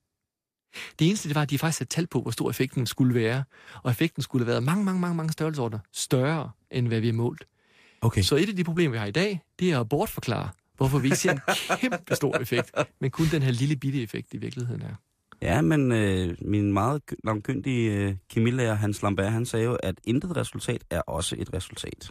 [0.99, 3.45] Det eneste, det var, at de faktisk havde tal på, hvor stor effekten skulle være.
[3.83, 7.15] Og effekten skulle have været mange, mange, mange, mange størrelsesordener større, end hvad vi har
[7.15, 7.45] målt.
[8.01, 8.23] Okay.
[8.23, 11.07] Så et af de problemer, vi har i dag, det er at bortforklare, hvorfor vi
[11.07, 11.41] ikke ser en
[11.81, 14.95] kæmpe stor effekt, men kun den her lille bitte effekt i virkeligheden er.
[15.43, 19.95] Ja, men øh, min meget ky- langkyndige øh, kemilærer Hans Lambert, han sagde jo, at
[20.05, 22.11] intet resultat er også et resultat.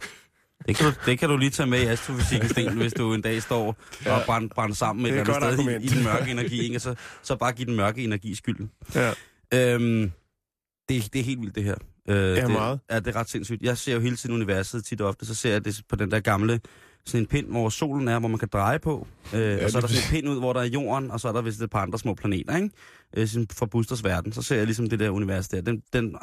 [0.67, 3.21] Det kan, du, det kan du lige tage med i astrofysikken, Sten, hvis du en
[3.21, 5.87] dag står og brænder, brænder sammen med et er eller andet et sted i, i
[5.87, 6.75] den mørke energi, ikke?
[6.75, 8.71] Og så, så bare give den mørke energi skylden.
[8.95, 9.13] Ja.
[9.53, 10.11] Øhm,
[10.89, 11.75] det, det er helt vildt, det her.
[12.09, 12.79] Øh, det, meget.
[12.91, 13.61] Ja, det er ret sindssygt.
[13.61, 16.11] Jeg ser jo hele tiden universet tit og ofte, så ser jeg det på den
[16.11, 16.59] der gamle
[17.05, 19.07] sådan en pind, hvor solen er, hvor man kan dreje på.
[19.33, 21.19] Øh, ja, og så er der sådan en pind ud, hvor der er jorden, og
[21.19, 22.69] så er der vist et par andre små planeter, ikke?
[23.17, 24.31] Øh, sådan fra Busters verden.
[24.31, 25.61] Så ser jeg ligesom det der univers der.
[25.61, 26.15] Den, den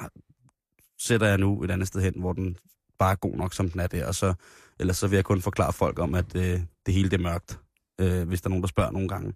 [0.99, 2.57] sætter jeg nu et andet sted hen, hvor den
[2.99, 4.07] bare god nok, som den er der.
[4.07, 4.34] Og så,
[4.80, 7.61] ellers så vil jeg kun forklare folk om, at øh, det hele det er mørkt,
[8.01, 9.34] øh, hvis der er nogen, der spørger nogle gange.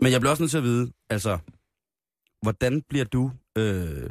[0.00, 1.38] Men jeg bliver også nødt til at vide, altså,
[2.42, 3.32] hvordan bliver du...
[3.58, 4.10] Øh,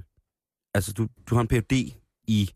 [0.74, 1.72] altså, du, du har en Ph.D.
[2.28, 2.50] i,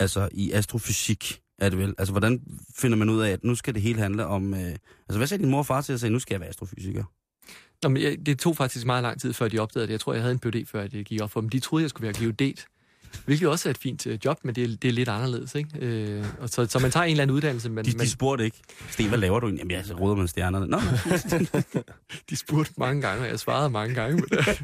[0.00, 1.94] altså, i astrofysik, er det vel?
[1.98, 4.54] Altså, hvordan finder man ud af, at nu skal det hele handle om...
[4.54, 6.48] Øh, altså, hvad sagde din mor og far til at sige, nu skal jeg være
[6.48, 7.04] astrofysiker?
[7.82, 9.92] Nå, men jeg, det tog faktisk meget lang tid, før de opdagede det.
[9.92, 11.48] Jeg tror, jeg havde en PhD, før det gik op for dem.
[11.48, 12.66] De troede, jeg skulle være geodet.
[13.24, 15.54] Hvilket også er et fint øh, job, men det er, det er lidt anderledes.
[15.54, 15.70] Ikke?
[15.78, 18.56] Øh, og så, så man tager en eller anden uddannelse, men, De, de spurgte ikke,
[18.90, 19.60] Sten, hvad laver du egentlig?
[19.60, 20.66] Jamen, jeg så råder med stjernerne.
[20.66, 20.80] Nå,
[22.30, 24.48] de spurgte mange gange, og jeg svarede mange gange på det.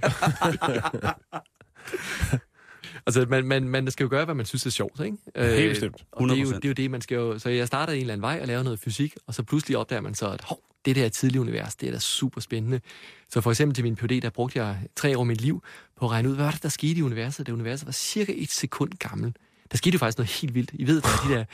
[3.06, 5.16] altså, man, man, man skal jo gøre, hvad man synes er sjovt, ikke?
[5.34, 6.04] Øh, Helt bestemt.
[6.12, 6.54] Og det er, jo, 100%.
[6.54, 7.38] det er jo det, man skal jo...
[7.38, 10.00] Så jeg startede en eller anden vej og lavede noget fysik, og så pludselig opdager
[10.00, 12.80] man så, at hov, det der tidlige univers, det er da super spændende.
[13.28, 15.62] Så for eksempel til min PhD, der brugte jeg tre år af mit liv
[15.96, 18.32] på at regne ud, hvad var det, der skete i universet, da universet var cirka
[18.36, 19.34] et sekund gammel.
[19.70, 20.70] Der skete jo faktisk noget helt vildt.
[20.74, 21.44] I ved, der de der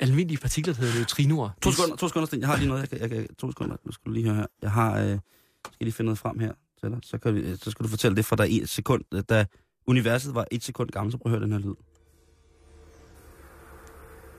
[0.00, 1.50] almindelige partikler, der hedder neutrinoer.
[1.62, 2.40] to sekunder, to sekunder, Sten.
[2.40, 4.36] Jeg har lige noget, jeg kan, jeg kan, to sekunder, nu skal du lige høre
[4.36, 4.46] her.
[4.62, 5.18] Jeg har, øh,
[5.72, 6.98] skal lige finde noget frem her til dig.
[7.02, 9.44] Så, kan vi, så skal du fortælle det fra der et sekund, øh, da
[9.86, 11.74] universet var et sekund gammel, så prøv at høre den her lyd.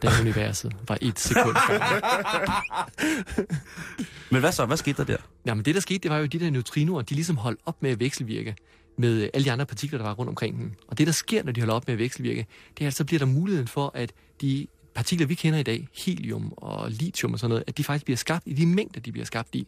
[0.02, 1.56] Da universet var et sekund.
[4.32, 4.66] Men hvad så?
[4.66, 5.18] Hvad skete der der?
[5.46, 7.84] Jamen det, der skete, det var jo, at de der neutrinoer, de ligesom holdt op
[7.84, 8.56] med at vekselvirke
[8.98, 10.76] med øh, alle de andre partikler, der var rundt omkring den.
[10.88, 12.46] Og det, der sker, når de holder op med at vekselvirke,
[12.78, 15.88] det er, at så bliver der muligheden for, at de partikler, vi kender i dag,
[15.94, 19.12] helium og lithium og sådan noget, at de faktisk bliver skabt i de mængder, de
[19.12, 19.68] bliver skabt i.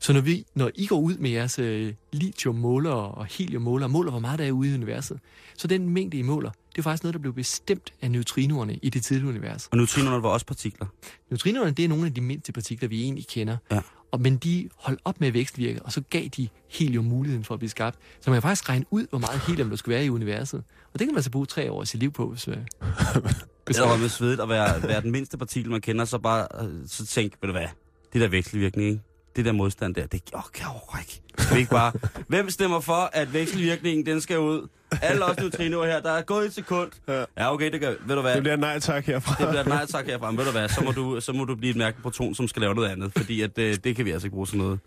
[0.00, 4.10] Så når, vi, når I går ud med jeres øh, lithiummåler og heliummåler og måler,
[4.10, 5.18] hvor meget der er ude i universet,
[5.56, 8.90] så den mængde, I måler, det er faktisk noget, der blev bestemt af neutrinoerne i
[8.90, 9.66] det tidlige univers.
[9.66, 10.86] Og neutrinerne var også partikler.
[11.30, 13.56] Neutrinoerne, det er nogle af de mindste partikler, vi egentlig kender.
[13.70, 13.80] Ja.
[14.12, 17.54] Og, men de holdt op med at vækstvirke, og så gav de helium muligheden for
[17.54, 17.98] at blive skabt.
[18.20, 20.62] Så man kan faktisk regne ud, hvor meget helium der skulle være i universet.
[20.92, 22.56] Og det kan man så bruge tre år af sit liv på, hvis, øh,
[23.66, 26.46] hvis Det var med svedigt at være, være den mindste partikel, man kender, så bare
[26.62, 27.66] øh, så tænk, ved du hvad,
[28.12, 29.02] det der vekselvirkning, ikke?
[29.36, 31.54] Det der modstand der, det åh, kan jeg overhovedet ikke.
[31.54, 31.92] Vi ikke bare...
[32.28, 34.68] Hvem stemmer for, at vekselvirkningen, den skal ud?
[35.02, 36.90] Alle os neutrinoer her, der er gået et sekund.
[37.08, 37.24] Ja.
[37.38, 38.34] Ja, okay, det gør Ved du hvad?
[38.34, 39.44] Det bliver nej tak herfra.
[39.44, 40.30] Det bliver nej tak herfra.
[40.30, 42.48] Men ved du hvad, så må du, så må du blive et mærke proton, som
[42.48, 43.12] skal lave noget andet.
[43.16, 44.80] Fordi at, øh, det kan vi altså ikke bruge sådan noget.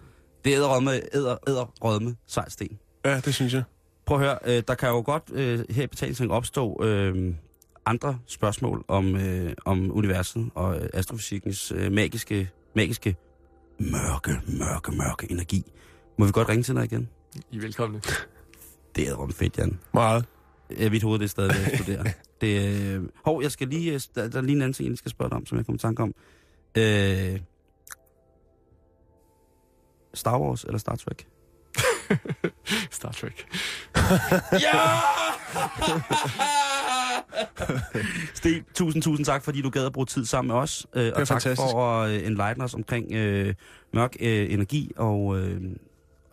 [0.45, 2.79] Det er æderrødme, æder, æderrødme, sejt sten.
[3.05, 3.63] Ja, det synes jeg.
[4.05, 7.33] Prøv at høre, øh, der kan jo godt øh, her i betalingsring opstå øh,
[7.85, 13.15] andre spørgsmål om, øh, om universet og øh, astrofysikkens øh, magiske, magiske
[13.79, 15.71] mørke, mørke, mørke energi.
[16.17, 17.09] Må vi godt ringe til dig igen?
[17.51, 18.01] I er velkomne.
[18.95, 19.79] Det er rum fedt, Jan.
[19.93, 20.25] Meget.
[20.77, 22.03] Ja, mit hoved det er stadig ved at eksplodere.
[22.41, 23.03] det, øh...
[23.25, 25.29] Hov, jeg skal lige, øh, der, der er lige en anden ting, jeg skal spørge
[25.29, 26.13] dig om, som jeg kommer i tanke om.
[26.77, 27.39] Øh...
[30.13, 31.27] Star Wars eller Star Trek?
[32.91, 33.47] Star Trek.
[34.61, 34.73] Ja!
[38.33, 40.85] Sten, tusind, tusind tak, fordi du gad at bruge tid sammen med os.
[40.93, 41.61] Øh, og tak fantastisk.
[41.61, 43.53] for at øh, enlighten os omkring øh,
[43.93, 45.61] mørk øh, energi og, øh,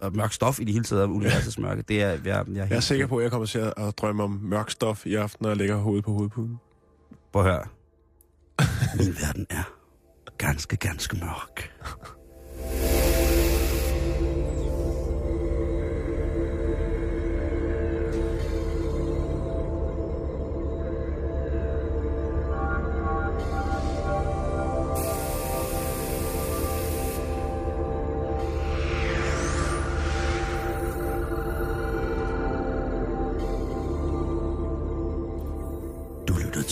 [0.00, 1.82] og mørk stof i det hele taget universets mørke.
[1.82, 3.98] Det er, jeg, jeg, er Jeg er sikker på, at jeg kommer til at at
[3.98, 6.60] drømme om mørk stof i aften, når jeg lægger hovedet på hovedpuden.
[7.32, 7.64] Prøv at høre.
[8.98, 9.72] Min verden er
[10.38, 11.70] ganske, ganske mørk.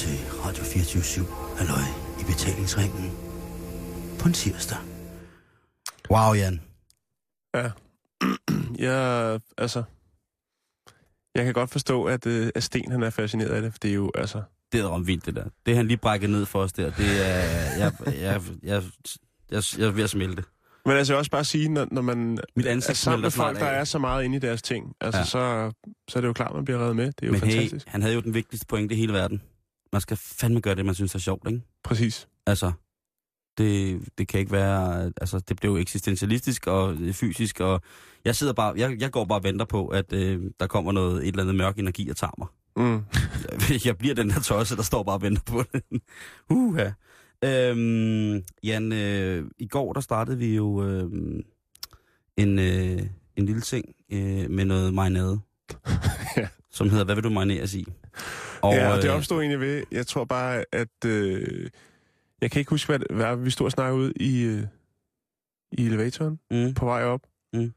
[0.06, 1.26] Radio 24
[1.58, 1.80] Halløj
[2.20, 3.10] i betalingsringen.
[4.18, 4.78] På en tirsdag.
[6.10, 6.60] Wow, Jan.
[7.54, 7.70] Ja.
[8.86, 9.82] Jeg, altså...
[11.34, 13.90] Jeg kan godt forstå, at, øh, at Sten han er fascineret af det, for det
[13.90, 14.42] er jo, altså...
[14.72, 15.44] Det er om vildt, det der.
[15.66, 17.38] Det han lige brækket ned for os der, det er...
[17.78, 18.82] Jeg, jeg, jeg, jeg,
[19.78, 20.42] jeg, er ved at smelte.
[20.84, 23.58] Men altså, jeg vil også bare sige, når, når man Mit er sammen med folk,
[23.58, 25.24] der er så meget inde i deres ting, altså, Ja.
[25.24, 25.72] så,
[26.08, 27.06] så er det jo klart, man bliver reddet med.
[27.06, 27.88] Det er jo Men hey, fantastisk.
[27.88, 29.42] han havde jo den vigtigste pointe i hele verden.
[29.92, 31.62] Man skal fandme gøre det, man synes er sjovt, ikke?
[31.84, 32.28] Præcis.
[32.46, 32.72] Altså,
[33.58, 35.12] det, det kan ikke være...
[35.20, 37.80] Altså, det bliver jo eksistentialistisk og fysisk, og
[38.24, 38.74] jeg sidder bare...
[38.76, 41.54] Jeg, jeg går bare og venter på, at øh, der kommer noget, et eller andet
[41.54, 42.48] mørk energi og tager mig.
[42.76, 43.04] Mm.
[43.86, 45.82] Jeg bliver den der tosse, der står bare og venter på det.
[46.50, 46.90] Uha.
[47.44, 51.10] Øhm, Jan, øh, i går der startede vi jo øh,
[52.36, 53.02] en, øh,
[53.36, 55.40] en lille ting øh, med noget marinade.
[56.78, 57.86] som hedder, hvad vil du marineres i?
[58.62, 61.04] Og, ja, og det øh, opstod egentlig ved, jeg tror bare, at...
[61.06, 61.70] Øh,
[62.40, 64.62] jeg kan ikke huske, hvad, hvad vi stod og snakkede ud i, øh,
[65.72, 67.20] i elevatoren mm, på vej op.
[67.52, 67.70] jeg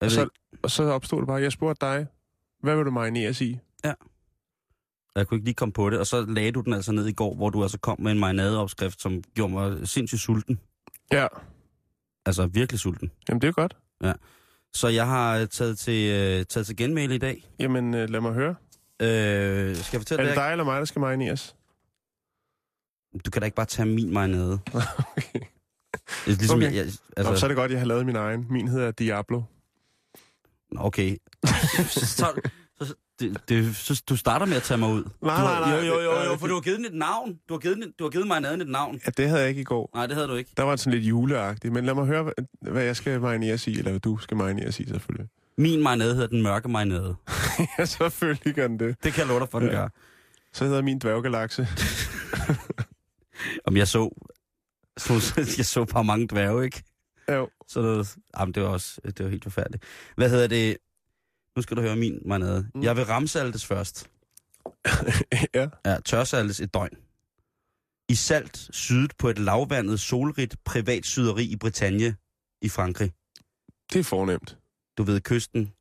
[0.00, 0.28] Og så,
[0.62, 2.06] og så opstod det bare, jeg spurgte dig,
[2.62, 3.58] hvad vil du marineres i?
[5.16, 7.12] jeg kunne ikke lige komme på det, og så lagde du den altså ned i
[7.12, 10.60] går, hvor du altså kom med en marinadeopskrift, som gjorde mig sindssygt sulten.
[11.12, 11.26] Ja,
[12.26, 13.10] Altså virkelig sulten.
[13.28, 13.76] jamen det er godt.
[14.74, 17.50] Så jeg har øh, taget til, øh, taget til genmæle i dag.
[17.58, 18.54] Jamen øh, lad mig høre.
[19.02, 20.44] Øh, skal jeg fortælle Er det dig?
[20.44, 21.56] dig eller mig, der skal marineres?
[23.24, 24.58] Du kan da ikke bare tage min marinade.
[25.16, 25.40] okay.
[26.26, 26.66] Ligesom, Okay.
[26.66, 26.84] jeg, jeg,
[27.16, 27.32] Altså...
[27.32, 28.46] Nå, så er det godt, jeg har lavet min egen.
[28.50, 29.42] Min hedder Diablo.
[30.76, 31.16] Okay.
[32.18, 32.40] så,
[33.20, 35.04] det, det, så, du starter med at tage mig ud.
[35.22, 37.38] Nej, nej, nej, Jo, jo, jo, det- jo, for du har givet den et navn.
[37.48, 39.00] Du har givet, den, du har givet marinaden et navn.
[39.06, 39.90] Ja, det havde jeg ikke i går.
[39.94, 40.50] Nej, det havde du ikke.
[40.56, 41.74] Der var det sådan lidt juleagtigt.
[41.74, 44.88] Men lad mig høre, hvad, jeg skal marineres i, eller hvad du skal marineres i,
[44.88, 45.28] selvfølgelig.
[45.58, 47.16] Min marinade hedder den mørke marinade.
[47.78, 48.96] ja, selvfølgelig gør den det.
[49.04, 49.74] Det kan jeg love dig for, den Ja.
[49.74, 49.88] gør.
[50.52, 51.68] Så hedder min dværggalakse.
[53.66, 54.10] Om jeg så,
[54.96, 56.82] så, jeg så bare mange dværge, ikke?
[57.32, 57.48] Jo.
[57.68, 59.84] Så det, jamen, det var også det var helt forfærdeligt.
[60.16, 60.76] Hvad hedder det?
[61.56, 62.70] Nu skal du høre min marinade.
[62.74, 62.82] Mm.
[62.82, 64.10] Jeg vil ramsaltes først.
[65.54, 65.68] ja.
[65.86, 66.96] Ja, tørsaltes et døgn.
[68.08, 72.16] I salt sydet på et lavvandet, solrigt privat syderi i Bretagne
[72.62, 73.12] i Frankrig.
[73.92, 74.58] Det er fornemt.
[74.98, 75.72] Du ved, kysten.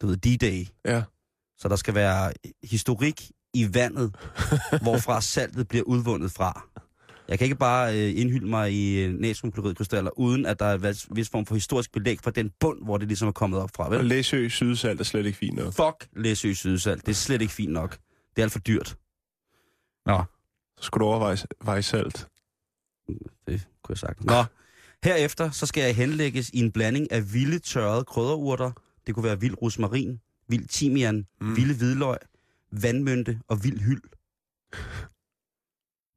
[0.00, 0.66] Du ved, D-Day.
[0.84, 1.02] Ja.
[1.58, 2.32] Så der skal være
[2.62, 4.14] historik i vandet,
[4.82, 6.68] hvorfra saltet bliver udvundet fra.
[7.28, 11.16] Jeg kan ikke bare øh, indhylde mig i øh, natriumkloridkrystaller, uden at der er en
[11.16, 13.84] vis form for historisk belæg fra den bund, hvor det ligesom er kommet op fra.
[13.84, 14.04] Og Vel?
[14.04, 15.72] Læsø Sydsalt er slet ikke fint nok.
[15.74, 17.06] Fuck Læsø Sydsalt.
[17.06, 17.90] Det er slet ikke fint nok.
[18.36, 18.96] Det er alt for dyrt.
[20.06, 20.22] Nå,
[20.80, 22.28] Så skulle du overveje veje salt.
[23.46, 24.24] det kunne jeg sagt.
[24.24, 24.44] Nå,
[25.04, 28.70] herefter så skal jeg henlægges i en blanding af vilde tørrede krydderurter.
[29.06, 31.46] Det kunne være vild rosmarin, vild timian, Mm.
[31.46, 31.56] mm.
[31.56, 32.16] vilde hvidløg,
[32.72, 34.02] vandmynte og vild hyld.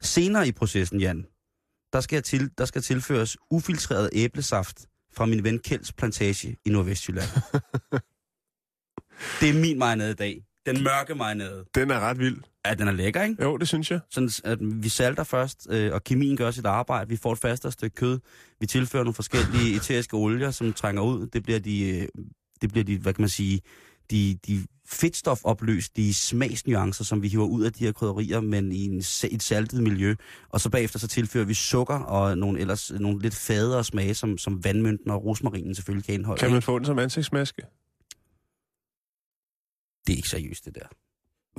[0.02, 1.26] Senere i processen, Jan,
[1.94, 6.70] der skal, jeg til, der skal tilføres ufiltreret æblesaft fra min ven Kjelds plantage i
[6.70, 7.30] Nordvestjylland.
[9.40, 10.44] det er min marinade i dag.
[10.66, 11.66] Den mørke marinade.
[11.76, 12.38] Den er ret vild.
[12.66, 13.44] Ja, den er lækker, ikke?
[13.44, 14.00] Jo, det synes jeg.
[14.10, 17.10] Sådan, at vi salter først, øh, og kemien gør sit arbejde.
[17.10, 18.20] Vi får et fastere stykke kød.
[18.60, 21.28] Vi tilfører nogle forskellige eteriske olier, som trænger ud.
[21.28, 22.08] Det bliver de, øh,
[22.62, 23.62] det bliver de hvad kan man sige,
[24.12, 28.98] de, de fedtofopløstige smagsnuancer, som vi hiver ud af de her krydderier, men i en,
[29.32, 30.16] et saltet miljø.
[30.50, 34.38] Og så bagefter så tilfører vi sukker og nogle, ellers, nogle lidt fadere smage, som,
[34.38, 36.40] som vandmynten og rosmarinen selvfølgelig kan indeholde.
[36.40, 37.62] Kan man få den som ansigtsmaske?
[40.08, 40.88] Det er ikke seriøst, det der.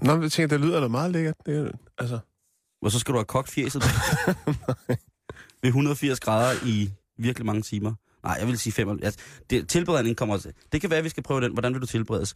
[0.06, 1.34] Nå, men jeg tænker, det lyder da meget lækkert.
[1.46, 2.18] Det er, altså,
[2.82, 3.82] Og så skal du have kogt fjeset
[5.62, 7.94] ved 180 grader i virkelig mange timer.
[8.24, 8.98] Nej, jeg vil sige 5.
[9.02, 9.20] Altså,
[9.50, 10.52] det, tilberedningen kommer til.
[10.72, 11.52] Det kan være, at vi skal prøve den.
[11.52, 12.34] Hvordan vil du tilberedes?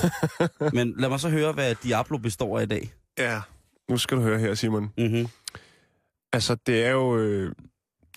[0.76, 2.92] Men lad mig så høre, hvad Diablo består af i dag.
[3.18, 3.40] ja,
[3.90, 4.92] nu skal du høre her, Simon.
[4.98, 5.28] Mm-hmm.
[6.32, 7.16] Altså, det er jo...
[7.18, 7.52] Øh,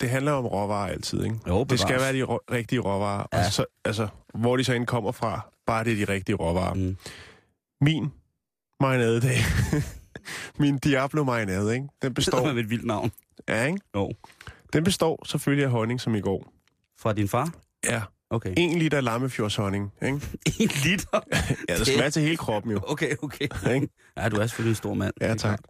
[0.00, 1.36] det handler om råvarer altid, ikke?
[1.48, 3.26] Jo, Det skal være de rå, rigtige råvarer.
[3.32, 3.38] Ja.
[3.38, 3.46] Ja.
[3.46, 6.74] Og så, altså, hvor de så end kommer fra, bare det er de rigtige råvarer.
[6.74, 6.96] Mm.
[7.80, 8.12] Min
[8.80, 9.36] marinade dag.
[10.60, 11.88] Min Diablo marinade, ikke?
[12.02, 12.52] Den Består består...
[12.52, 13.12] med et vildt navn.
[13.48, 13.78] Ja, ikke?
[13.94, 14.12] Jo.
[14.72, 16.51] Den består selvfølgelig af honning, som i går.
[17.02, 17.54] Fra din far?
[17.84, 18.02] Ja.
[18.30, 18.54] Okay.
[18.56, 20.20] En liter lammefjordshonning, ikke?
[20.60, 21.20] En liter?
[21.68, 22.80] Ja, det være til hele kroppen jo.
[22.82, 23.48] Okay, okay.
[24.16, 25.12] Ja, du er selvfølgelig en stor mand.
[25.20, 25.60] Ja, tak.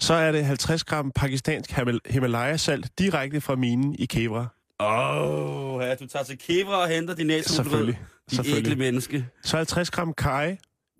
[0.00, 4.46] Så er det 50 gram pakistansk Himal- Himalaya-salt direkte fra minen i Kevra.
[4.80, 7.54] Åh, oh, ja, du tager til Kevra og henter din næse.
[7.54, 8.00] Selvfølgelig.
[8.30, 9.26] Dit ægle menneske.
[9.42, 10.56] Så 50 gram kaj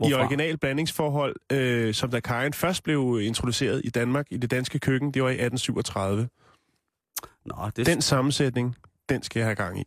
[0.07, 4.79] i original blandingsforhold, øh, som da kajen først blev introduceret i Danmark i det danske
[4.79, 6.29] køkken, det var i 1837.
[7.45, 8.77] Nå, det Den sammensætning,
[9.09, 9.85] den skal jeg have gang i.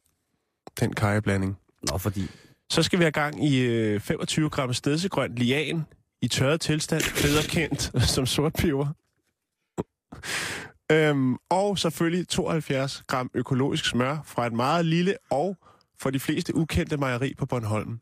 [0.80, 1.58] Den kajeblanding.
[1.92, 2.28] Nå, fordi...
[2.70, 5.86] Så skal vi have gang i øh, 25 gram stedsegrønt lian
[6.22, 8.88] i tørret tilstand, bedre kendt som sortpeber.
[10.92, 15.58] øhm, og selvfølgelig 72 gram økologisk smør fra et meget lille og
[16.00, 18.00] for de fleste ukendte mejeri på Bornholm.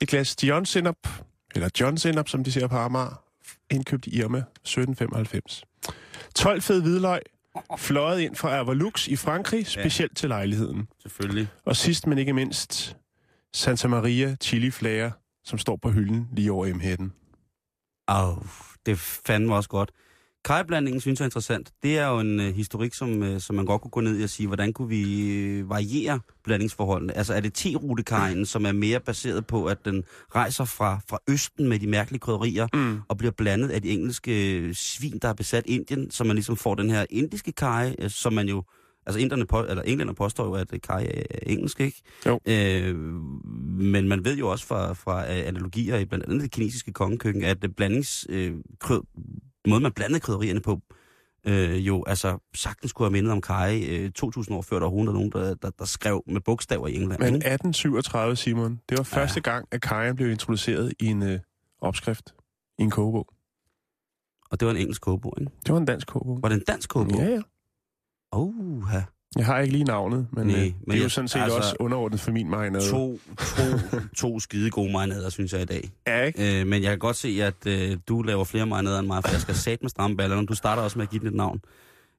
[0.00, 1.08] Et glas John Sinop,
[1.54, 3.22] eller John Sinop, som de ser på Amager,
[3.70, 5.64] indkøbt i Irma 1795.
[6.34, 7.20] 12 fed hvidløg,
[7.78, 10.14] fløjet ind fra Avalux i Frankrig, specielt ja.
[10.14, 10.88] til lejligheden.
[11.02, 11.48] Selvfølgelig.
[11.64, 12.96] Og sidst, men ikke mindst,
[13.54, 15.10] Santa Maria chili flager,
[15.44, 17.12] som står på hylden lige over M-hætten.
[18.08, 18.42] Au,
[18.86, 19.90] det fandme også godt.
[20.44, 21.72] Kajblandingen synes jeg er interessant.
[21.82, 24.22] Det er jo en uh, historik, som, uh, som man godt kunne gå ned i
[24.22, 25.02] og sige, hvordan kunne vi
[25.62, 27.16] uh, variere blandingsforholdene?
[27.16, 31.68] Altså er det T-rutekajen, som er mere baseret på, at den rejser fra, fra østen
[31.68, 33.00] med de mærkelige krydderier, Mm.
[33.08, 36.56] og bliver blandet af de engelske øh, svin, der har besat Indien, så man ligesom
[36.56, 38.62] får den her indiske kaj, øh, som man jo...
[39.06, 42.02] Altså inderne på, eller englænder påstår jo, at kaj er er engelsk, ikke?
[42.26, 42.40] Jo.
[42.46, 42.96] Øh,
[43.78, 47.44] men man ved jo også fra, fra øh, analogier i blandt andet det kinesiske kongekøkken,
[47.44, 48.52] at blandings, øh,
[49.70, 50.80] måde man blandede krydderierne på,
[51.46, 55.12] øh, jo altså sagtens kunne have mindet om kaj øh, 2000 år før, der var
[55.12, 57.20] nogen, der, der, der skrev med bogstaver i England.
[57.20, 57.36] Men ikke?
[57.36, 61.40] 1837, Simon, det var første gang, at kajen blev introduceret i en øh,
[61.80, 62.34] opskrift,
[62.78, 63.28] i en kogebog.
[64.50, 65.52] Og det var en engelsk kogebog, ikke?
[65.66, 66.42] Det var en dansk kogebog.
[66.42, 67.20] Var det en dansk kogebog?
[67.20, 67.42] Ja, ja.
[68.32, 69.04] Oh, ja.
[69.36, 71.56] Jeg har ikke lige navnet, men, Nej, øh, men det er jo sådan set altså,
[71.58, 72.90] også underordnet for min marinade.
[72.90, 73.62] To, to,
[74.20, 75.90] to skide gode marinader, synes jeg i dag.
[76.06, 76.60] Ja, ikke?
[76.60, 79.30] Øh, men jeg kan godt se, at øh, du laver flere marinader end mig, for
[79.30, 80.46] jeg skal sat med stramme ballerne.
[80.46, 81.60] Du starter også med at give den et navn.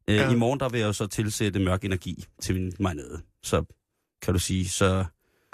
[0.07, 0.31] Øh, Ja.
[0.31, 3.21] I morgen der vil jeg jo så tilsætte mørk energi til min marinade.
[3.43, 3.63] Så
[4.21, 5.05] kan du sige, så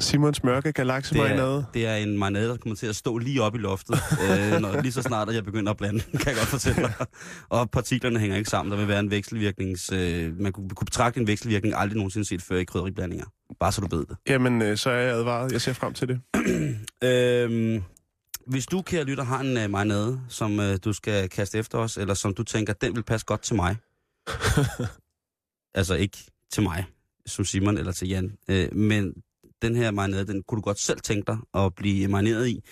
[0.01, 3.41] Simons mørke galakse det er, det er en marinade, der kommer til at stå lige
[3.41, 6.27] op i loftet, øh, når, lige så snart, at jeg begynder at blande, den, kan
[6.27, 7.05] jeg godt fortælle dig.
[7.49, 8.71] Og partiklerne hænger ikke sammen.
[8.71, 9.91] Der vil være en vekselvirknings...
[9.91, 13.25] Øh, man kunne, kunne betragte en vekselvirkning aldrig nogensinde set før i krydderiblandinger.
[13.59, 14.17] Bare så du ved det.
[14.27, 15.51] Jamen, øh, så er jeg advaret.
[15.51, 16.21] Jeg ser frem til det.
[17.03, 17.83] Øhm,
[18.47, 21.97] hvis du, kære lytter, har en uh, marinade, som uh, du skal kaste efter os,
[21.97, 23.75] eller som du tænker, den vil passe godt til mig.
[25.79, 26.17] altså ikke
[26.51, 26.85] til mig,
[27.25, 28.37] som Simon, eller til Jan.
[28.47, 29.13] Øh, men
[29.61, 32.63] den her marinade, den kunne du godt selv tænke dig at blive marineret i.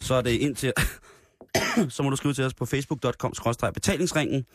[0.00, 0.72] Så er det ind til...
[1.94, 3.32] så må du skrive til os på facebook.com
[3.74, 4.46] betalingsringen.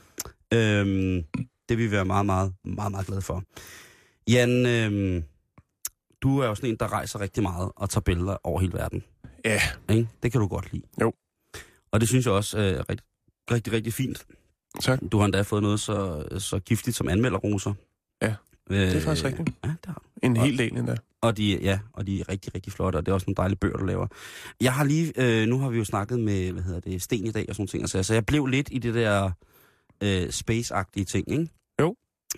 [0.54, 1.24] Øhm,
[1.70, 3.44] det vil vi være meget, meget, meget, meget glade for.
[4.30, 5.24] Jan, øhm,
[6.22, 9.04] du er jo sådan en, der rejser rigtig meget og tager billeder over hele verden.
[9.46, 10.10] Ja, Ikke?
[10.24, 10.84] Det kan du godt lide.
[11.02, 11.14] Jo.
[11.92, 13.08] Og det synes jeg også er rigtig,
[13.52, 14.26] rigtig, rigtig fint.
[14.82, 15.00] tak.
[15.12, 17.74] Du har endda fået noget så, så giftigt som anmelderroser.
[18.22, 18.36] Ja,
[18.70, 19.50] øh, det er faktisk rigtigt.
[19.64, 20.07] Ja, det har du.
[20.24, 20.96] En Og- hel del endda.
[21.22, 23.58] Og de, ja, og de er rigtig, rigtig flotte, og det er også nogle dejlige
[23.58, 24.08] bøger, du laver.
[24.62, 27.32] Jeg har lige, øh, nu har vi jo snakket med, hvad hedder det, Sten i
[27.32, 29.32] dag og sådan ting, så, så jeg blev lidt i det der
[30.04, 31.48] øh, space-agtige ting, ikke?
[31.82, 31.96] Jo.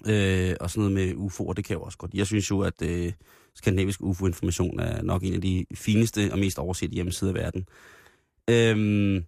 [0.07, 2.13] Øh, og sådan noget med UFO'er, det kan jeg jo også godt.
[2.13, 3.13] Jeg synes jo, at øh,
[3.55, 7.65] skandinavisk UFO-information er nok en af de fineste og mest oversette hjemmesider i verden.
[8.49, 9.25] Øhm,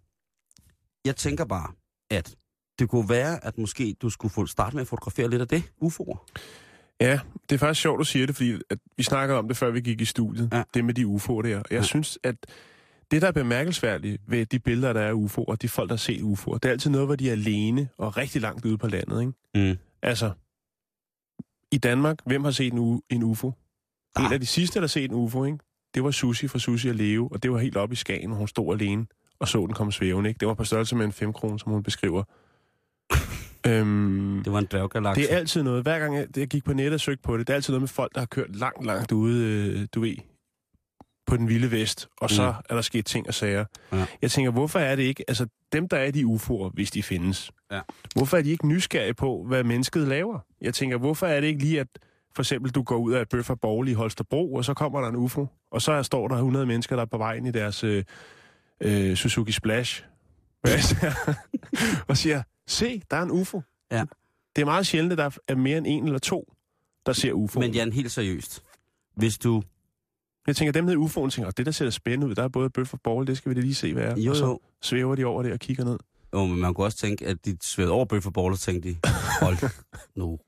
[1.05, 1.71] jeg tænker bare,
[2.09, 2.35] at
[2.79, 5.63] det kunne være, at måske du skulle få starte med at fotografere lidt af det,
[5.83, 6.25] UFO'er.
[7.01, 9.71] Ja, det er faktisk sjovt, du siger det, fordi at vi snakkede om det, før
[9.71, 10.49] vi gik i studiet.
[10.53, 10.63] Ja.
[10.73, 11.57] Det med de UFO'er der.
[11.57, 11.81] Og jeg Ja.
[11.81, 12.35] synes, at
[13.11, 15.97] det, der er bemærkelsesværdigt ved de billeder, der er af UFO'er, de folk, der har
[15.97, 18.87] set UFO'er, det er altid noget, hvor de er alene og rigtig langt ude på
[18.87, 19.69] landet, ikke?
[19.71, 19.77] Mm.
[20.01, 20.31] Altså,
[21.71, 23.47] i Danmark, hvem har set en, u- en UFO?
[23.47, 23.53] En
[24.25, 24.31] Ah.
[24.31, 25.57] af de sidste, der har set en UFO, ikke?
[25.95, 28.37] Det var Susi fra Susi at leve, og det var helt oppe i Skagen, hvor
[28.37, 29.05] hun stod alene
[29.39, 30.39] og så den komme svævende, ikke?
[30.39, 32.23] Det var på størrelse med en 5 kroner, som hun beskriver.
[33.67, 35.21] Øhm, Det var en dværggalakse.
[35.21, 35.83] det er altid noget.
[35.83, 37.81] Hver gang jeg, jeg gik på nettet og søgte på det, det er altid noget
[37.81, 39.45] med folk, der har kørt langt, langt ude,
[39.81, 40.15] øh, du ved,
[41.27, 42.63] på den vilde vest, og så Mm.
[42.69, 43.65] er der sket ting og sager.
[43.93, 44.05] Ja.
[44.21, 47.51] Jeg tænker, hvorfor er det ikke, altså dem, der er de UFO'er, hvis de findes,
[47.71, 47.79] Ja.
[48.15, 50.39] hvorfor er de ikke nysgerrige på, hvad mennesket laver?
[50.61, 51.87] Jeg tænker, hvorfor er det ikke lige, at
[52.35, 55.15] for eksempel du går ud af Bøffer Borgel i Holstebro, og så kommer der en
[55.15, 58.03] UFO, og så står der 100 mennesker, der er på vej ind i deres øh,
[58.81, 60.03] øh, Suzuki Splash,
[62.07, 63.61] og siger, se, der er en UFO.
[63.91, 64.05] Ja.
[64.55, 66.53] Det er meget sjældent, at der er mere end en eller to,
[67.05, 67.59] der ser UFO.
[67.59, 68.63] Men Jan, helt seriøst.
[69.15, 69.61] Hvis du...
[70.47, 72.35] Jeg tænker, dem nede i UFO'en tænker, "Åh, det der ser spændende ud.
[72.35, 74.17] Der er både bøf og bolle, det skal vi lige se, hvad er.
[74.17, 74.59] Jo, og så jo.
[74.81, 75.97] svæver de over det og kigger ned.
[76.33, 78.89] Jo, men man kunne også tænke, at de svævede over bøf og boller, så tænkte
[78.89, 78.97] de,
[79.41, 79.57] hold
[80.15, 80.39] nu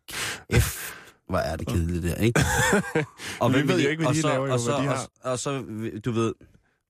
[0.54, 0.94] F,
[1.30, 2.40] hvor er det kedeligt der, ikke?
[3.42, 4.90] Og Vi ved jo ikke, hvad og de så, laver, jo, og så, hvad de
[4.90, 5.10] og, har.
[5.22, 5.64] og, så,
[6.06, 6.34] du ved,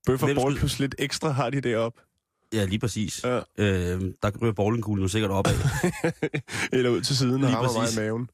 [0.06, 2.02] Bøf og skulle- plus lidt ekstra har de deroppe.
[2.54, 3.24] Ja, lige præcis.
[3.24, 3.38] Ja.
[3.58, 5.54] Øh, der ryger bowlingkuglen sikkert opad.
[6.74, 8.30] Eller ud til siden og Lige rammer mig i maven.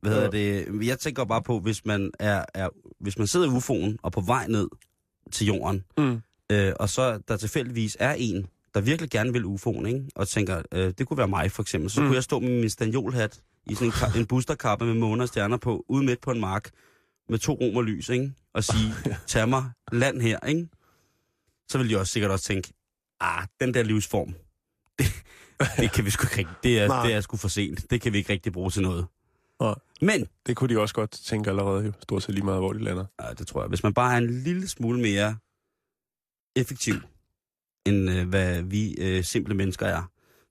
[0.00, 0.62] Hvad hedder Ja.
[0.72, 0.86] det?
[0.86, 2.68] Jeg tænker bare på, hvis man er, er
[3.00, 4.68] hvis man sidder i UFO'en og på vej ned
[5.32, 6.20] til jorden, Mm.
[6.52, 10.04] øh, og så der tilfældigvis er en, der virkelig gerne vil UFO'en, ikke?
[10.14, 12.06] og tænker, øh, det kunne være mig for eksempel, så Mm.
[12.06, 15.56] kunne jeg stå med min stanjolhat i sådan en, en boosterkappe med måner og stjerner
[15.56, 16.70] på, ude midt på en mark,
[17.28, 18.32] med to romerlys, ikke?
[18.54, 18.94] og sige,
[19.26, 20.68] tag mig land her, ikke?
[21.68, 22.72] så vil de også sikkert også tænke,
[23.22, 24.34] ah, den der livsform,
[24.98, 25.06] det,
[25.76, 27.06] det kan vi sgu ikke det er, Nej.
[27.06, 27.90] det er sgu for sent.
[27.90, 29.06] Det kan vi ikke rigtig bruge til noget.
[29.60, 29.74] Nej.
[30.00, 31.92] Men, Det kunne de også godt tænke allerede, jo.
[32.02, 33.04] Stort set lige meget, hvor de lander.
[33.22, 35.36] ja, det tror jeg, hvis man bare er en lille smule mere
[36.56, 36.94] effektiv,
[37.86, 40.02] end øh, hvad vi øh, simple mennesker er,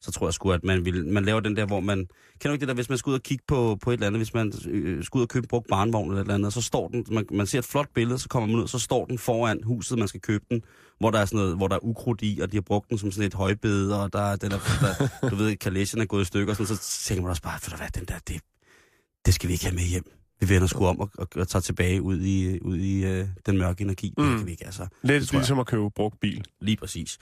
[0.01, 2.07] så tror jeg sgu, at man, vil, man laver den der, hvor man...
[2.39, 4.19] Kender ikke det der, hvis man skal ud og kigge på, på et eller andet,
[4.19, 6.61] hvis man øh, skal ud og købe en brugt barnvogn eller et eller andet, så
[6.61, 9.17] står den, man, man ser et flot billede, så kommer man ud, så står den
[9.17, 10.61] foran huset, man skal købe den,
[10.99, 12.97] hvor der er sådan noget, hvor der er ukrudt i, og de har brugt den
[12.97, 14.59] som sådan et højbede, og der er den der,
[15.21, 17.59] der du ved, kalesjen er gået i stykker, og sådan, så tænker man også bare,
[17.59, 18.41] for hvad, den der, det,
[19.25, 20.11] det skal vi ikke have med hjem.
[20.39, 23.57] Vi vender sgu om og, og, og tager tilbage ud i, ud i øh, den
[23.57, 24.13] mørke energi.
[24.17, 24.23] Mm.
[24.23, 24.87] Det kan vi ikke, altså.
[25.01, 25.39] Lidt jeg.
[25.39, 26.45] ligesom at købe brugt bil.
[26.61, 27.17] Lige præcis.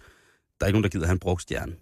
[0.59, 1.73] Der er ikke nogen, der gider have en brugt stjerne,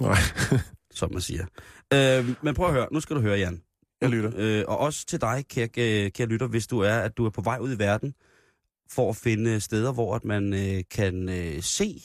[0.00, 0.16] Nej,
[0.98, 1.46] som man siger.
[1.92, 3.62] Øh, men prøv at høre, nu skal du høre, Jan.
[4.00, 4.32] jeg lytter.
[4.36, 7.30] Øh, og også til dig, kære, øh, kære lytter, hvis du er, at du er
[7.30, 8.14] på vej ud i verden
[8.90, 12.02] for at finde steder, hvor at man øh, kan øh, se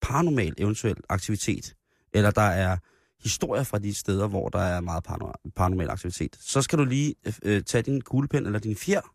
[0.00, 1.74] paranormal eventuel aktivitet,
[2.14, 2.76] eller der er
[3.22, 7.14] historier fra de steder, hvor der er meget parano- paranormal aktivitet, så skal du lige
[7.42, 9.14] øh, tage din kuglepen eller din fjer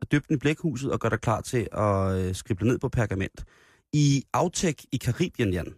[0.00, 2.88] og dyppe den i blækhuset og gøre dig klar til at øh, skrible ned på
[2.88, 3.44] pergament.
[3.92, 5.74] I Autek i Karibien, Jan,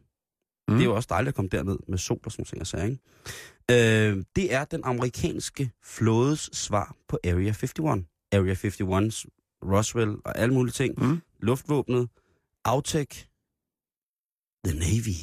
[0.69, 0.75] Mm.
[0.75, 3.01] det er jo også dejligt at komme derned med sol og sådan jeg sagde, ikke?
[3.71, 7.75] Øh, det er den amerikanske flådes svar på Area 51.
[8.33, 9.25] Area 51's
[9.63, 10.95] Roswell og alle mulige ting.
[11.05, 11.21] Mm.
[11.41, 12.09] Luftvåbnet,
[12.65, 13.29] Autek,
[14.65, 15.19] The Navy.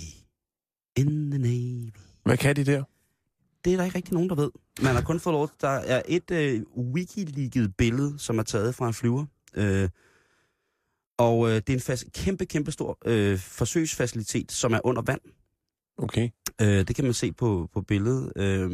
[0.95, 1.93] In the Navy.
[2.23, 2.83] Hvad kan de der?
[3.65, 4.51] Det er der ikke rigtig nogen, der ved.
[4.81, 8.87] Man har kun fået lov Der er et øh, wikileaget billede, som er taget fra
[8.87, 9.25] en flyver.
[9.55, 9.89] Øh,
[11.17, 15.21] og øh, det er en fast, kæmpe, kæmpe stor øh, forsøgsfacilitet, som er under vand.
[15.97, 16.29] Okay.
[16.61, 18.33] Øh, det kan man se på, på billedet.
[18.35, 18.71] Øh,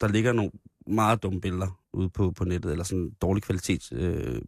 [0.00, 0.50] der ligger nogle
[0.86, 3.92] meget dumme billeder ude på, på nettet, eller sådan dårlig kvalitet.
[3.92, 4.42] Øh,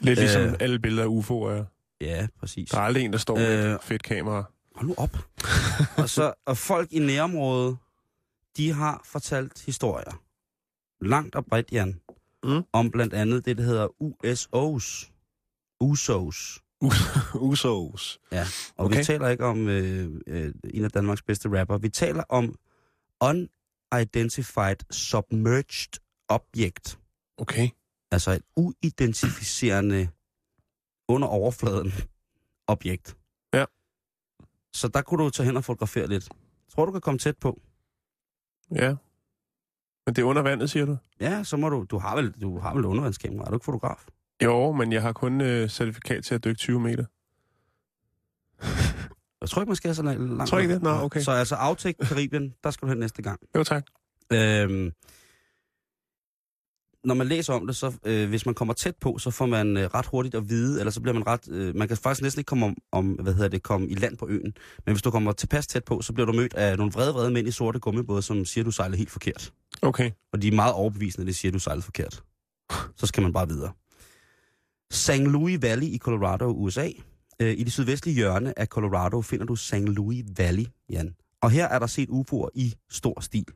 [0.00, 0.54] Lidt ligesom Øh.
[0.60, 1.64] alle billeder af UFO'er er.
[2.00, 2.70] ja, præcis.
[2.70, 3.74] Der er aldrig en, der står med Øh.
[3.74, 4.44] et fedt kamera.
[4.74, 5.18] Hold nu op.
[6.02, 7.76] og, så, og folk i nærområdet,
[8.56, 10.22] de har fortalt historier.
[11.04, 12.00] Langt og bredt, Jan.
[12.44, 12.62] Mm.
[12.72, 15.10] Om blandt andet det, der hedder USO's.
[15.84, 16.60] USO's.
[17.50, 18.20] Usos.
[18.32, 18.98] Ja, og okay.
[18.98, 21.78] Vi taler ikke om øh, øh, en af Danmarks bedste rapper.
[21.78, 22.58] Vi taler om
[23.20, 26.98] Unidentified Submerged Object.
[27.38, 27.68] Okay.
[28.10, 30.08] Altså et uidentificerende
[31.08, 31.92] under overfladen
[32.66, 33.16] objekt.
[33.54, 33.64] Ja.
[34.74, 36.28] Så der kunne du tage hen og fotografere lidt.
[36.74, 37.60] Tror du kan komme tæt på?
[38.74, 38.94] Ja.
[40.06, 40.96] Men det er under vandet, siger du?
[41.20, 41.86] Ja, så må du...
[41.90, 44.06] Du har vel, du har vel undervandskamera, er du ikke fotograf?
[44.44, 47.04] Jo, men jeg har kun øh, certifikat til at dykke 20 meter.
[49.40, 50.48] Jeg tror ikke, man skal have så langt.
[50.50, 50.82] Tror ikke det?
[50.82, 51.20] Nå, okay.
[51.20, 53.40] Så altså Autek Karibien, der skal du hen næste gang.
[53.56, 53.86] Jo, tak.
[54.32, 54.92] Øhm,
[57.04, 59.76] når man læser om det, så øh, hvis man kommer tæt på, så får man
[59.76, 61.48] øh, ret hurtigt at vide, eller så bliver man ret...
[61.48, 64.16] Øh, man kan faktisk næsten ikke komme om, om, hvad hedder det, komme i land
[64.16, 64.54] på øen.
[64.86, 67.30] Men hvis du kommer tilpas tæt på, så bliver du mødt af nogle vrede, vrede
[67.30, 69.52] mænd i sorte gummibåde, som siger, du sejler helt forkert.
[69.82, 70.10] Okay.
[70.32, 72.22] Og de er meget overbevisende, det siger, du sejler forkert.
[72.96, 73.72] Så skal man bare videre.
[74.94, 75.12] St.
[75.12, 76.90] Louis Valley i Colorado, USA.
[77.40, 79.74] Øh, I det sydvestlige hjørne af Colorado finder du St.
[79.74, 81.14] Louis Valley, Jan.
[81.40, 83.46] Og her er der set UFO'er i stor stil.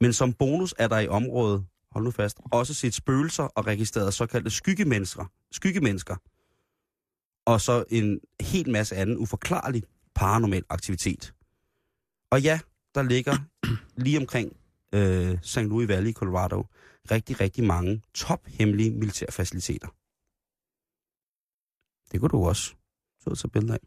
[0.00, 4.14] Men som bonus er der i området, hold nu fast, også set spøgelser og registreret
[4.14, 5.24] såkaldte skyggemennesker.
[5.52, 6.16] skyggemennesker.
[7.46, 9.82] Og så en helt masse anden uforklarlig
[10.14, 11.34] paranormal aktivitet.
[12.30, 12.60] Og ja,
[12.94, 13.36] der ligger
[14.04, 14.56] lige omkring
[14.92, 15.58] øh, St.
[15.58, 16.66] Louis Valley i Colorado
[17.10, 19.88] rigtig, rigtig mange tophemmelige militærfaciliteter.
[22.12, 22.74] Det kunne du også
[23.20, 23.80] så tage billeder af.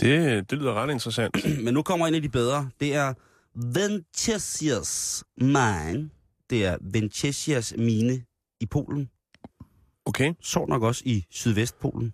[0.00, 1.36] Det, det lyder ret interessant.
[1.64, 2.70] Men nu kommer en af de bedre.
[2.80, 3.14] Det er
[3.54, 6.10] Ventesias Mine.
[6.50, 8.24] Det er Ventesias mine
[8.60, 9.10] i Polen.
[10.04, 10.34] Okay.
[10.40, 12.12] Så nok også i Sydvestpolen.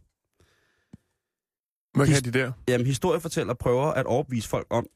[1.95, 2.53] Hvad kan de der?
[2.69, 4.87] Jamen, historiefortæller prøver at overbevise folk om,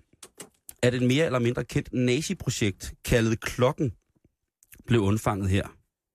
[0.83, 3.93] at et mere eller mindre kendt nazi-projekt kaldet Klokken
[4.87, 5.69] blev undfanget her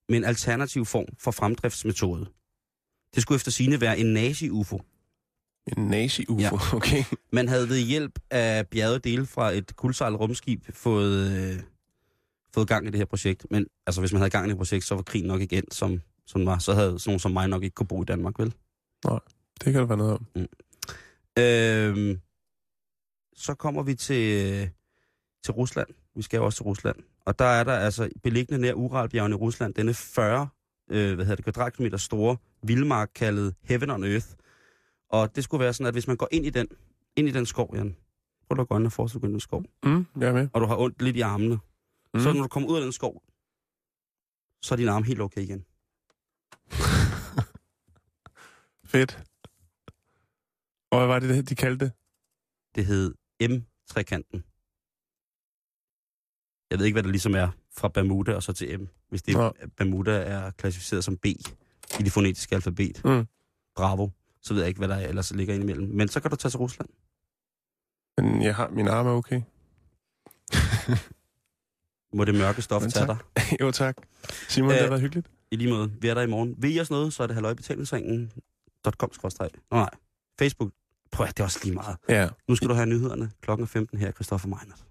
[0.10, 2.26] med en alternativ form for fremdriftsmetode.
[3.18, 4.82] Det skulle efter sine være en nazi-UFO.
[5.78, 6.40] En nazi-UFO.
[6.40, 6.50] Ja.
[6.78, 7.04] Okay.
[7.32, 11.60] Man havde ved hjælp af bjergede dele fra et kuldsejlet rumskib fået, øh,
[12.54, 13.46] fået gang i det her projekt.
[13.52, 16.02] Men altså, hvis man havde gang i det projekt, så var krigen nok endt, som,
[16.26, 16.58] som var.
[16.58, 18.54] Så havde sådan nogen som mig nok ikke kunne bo i Danmark, vel?
[19.64, 20.28] Det kan der være noget om.
[21.40, 22.20] Øhm,
[23.36, 24.70] så kommer vi til,
[25.44, 25.88] til Rusland.
[26.16, 26.98] Vi skal jo også til Rusland.
[27.26, 30.48] Og der er der altså beliggende nær Uralbjergene i Rusland, denne 40
[30.90, 34.28] øh, hvad hedder det, kvadratkilometer store vildmark kaldet Heaven on Earth.
[35.10, 36.68] Og det skulle være sådan, at hvis man går ind i den,
[37.16, 37.96] ind i den skov, Jan,
[38.50, 40.50] prøv at gå øjnene for, så den skov, Mm, jeg er med.
[40.54, 41.60] og du har ondt lidt i armene.
[42.14, 42.20] Mm.
[42.20, 43.24] så når du kommer ud af den skov,
[44.62, 45.66] så er din arm helt okay igen.
[48.92, 49.24] Fedt.
[50.92, 51.94] Og hvad var det, de kaldte det?
[52.76, 54.44] Det hed M-trekanten.
[56.72, 58.88] Jeg ved ikke, hvad det ligesom er fra Bermuda og så til M.
[59.10, 59.54] Hvis det Nå.
[59.78, 61.38] Bermuda er klassificeret som B i
[62.00, 63.02] det fonetiske alfabet.
[63.06, 63.28] Mm.
[63.76, 64.10] Bravo.
[64.42, 65.88] Så ved jeg ikke, hvad der ellers ligger indimellem.
[65.88, 66.90] Men så kan du tage til Rusland.
[68.18, 69.42] Men jeg har, min arm er okay.
[72.18, 73.18] Må det mørke stof Men tage dig.
[73.62, 73.98] jo, tak.
[74.48, 75.28] Simon, det Øh, har været hyggeligt.
[75.52, 75.92] I lige måde.
[76.02, 76.56] Vi er der i morgen.
[76.58, 79.12] Vil I os noget, så er det halløjbetalingsringen.com.
[79.24, 79.90] Nå nej.
[80.40, 80.72] Facebook.
[81.12, 81.98] Prøv at det er også lige meget.
[82.10, 82.30] Ja.
[82.48, 84.86] Nu skal du have nyhederne klokken er 15 her, Christoffer Meinert.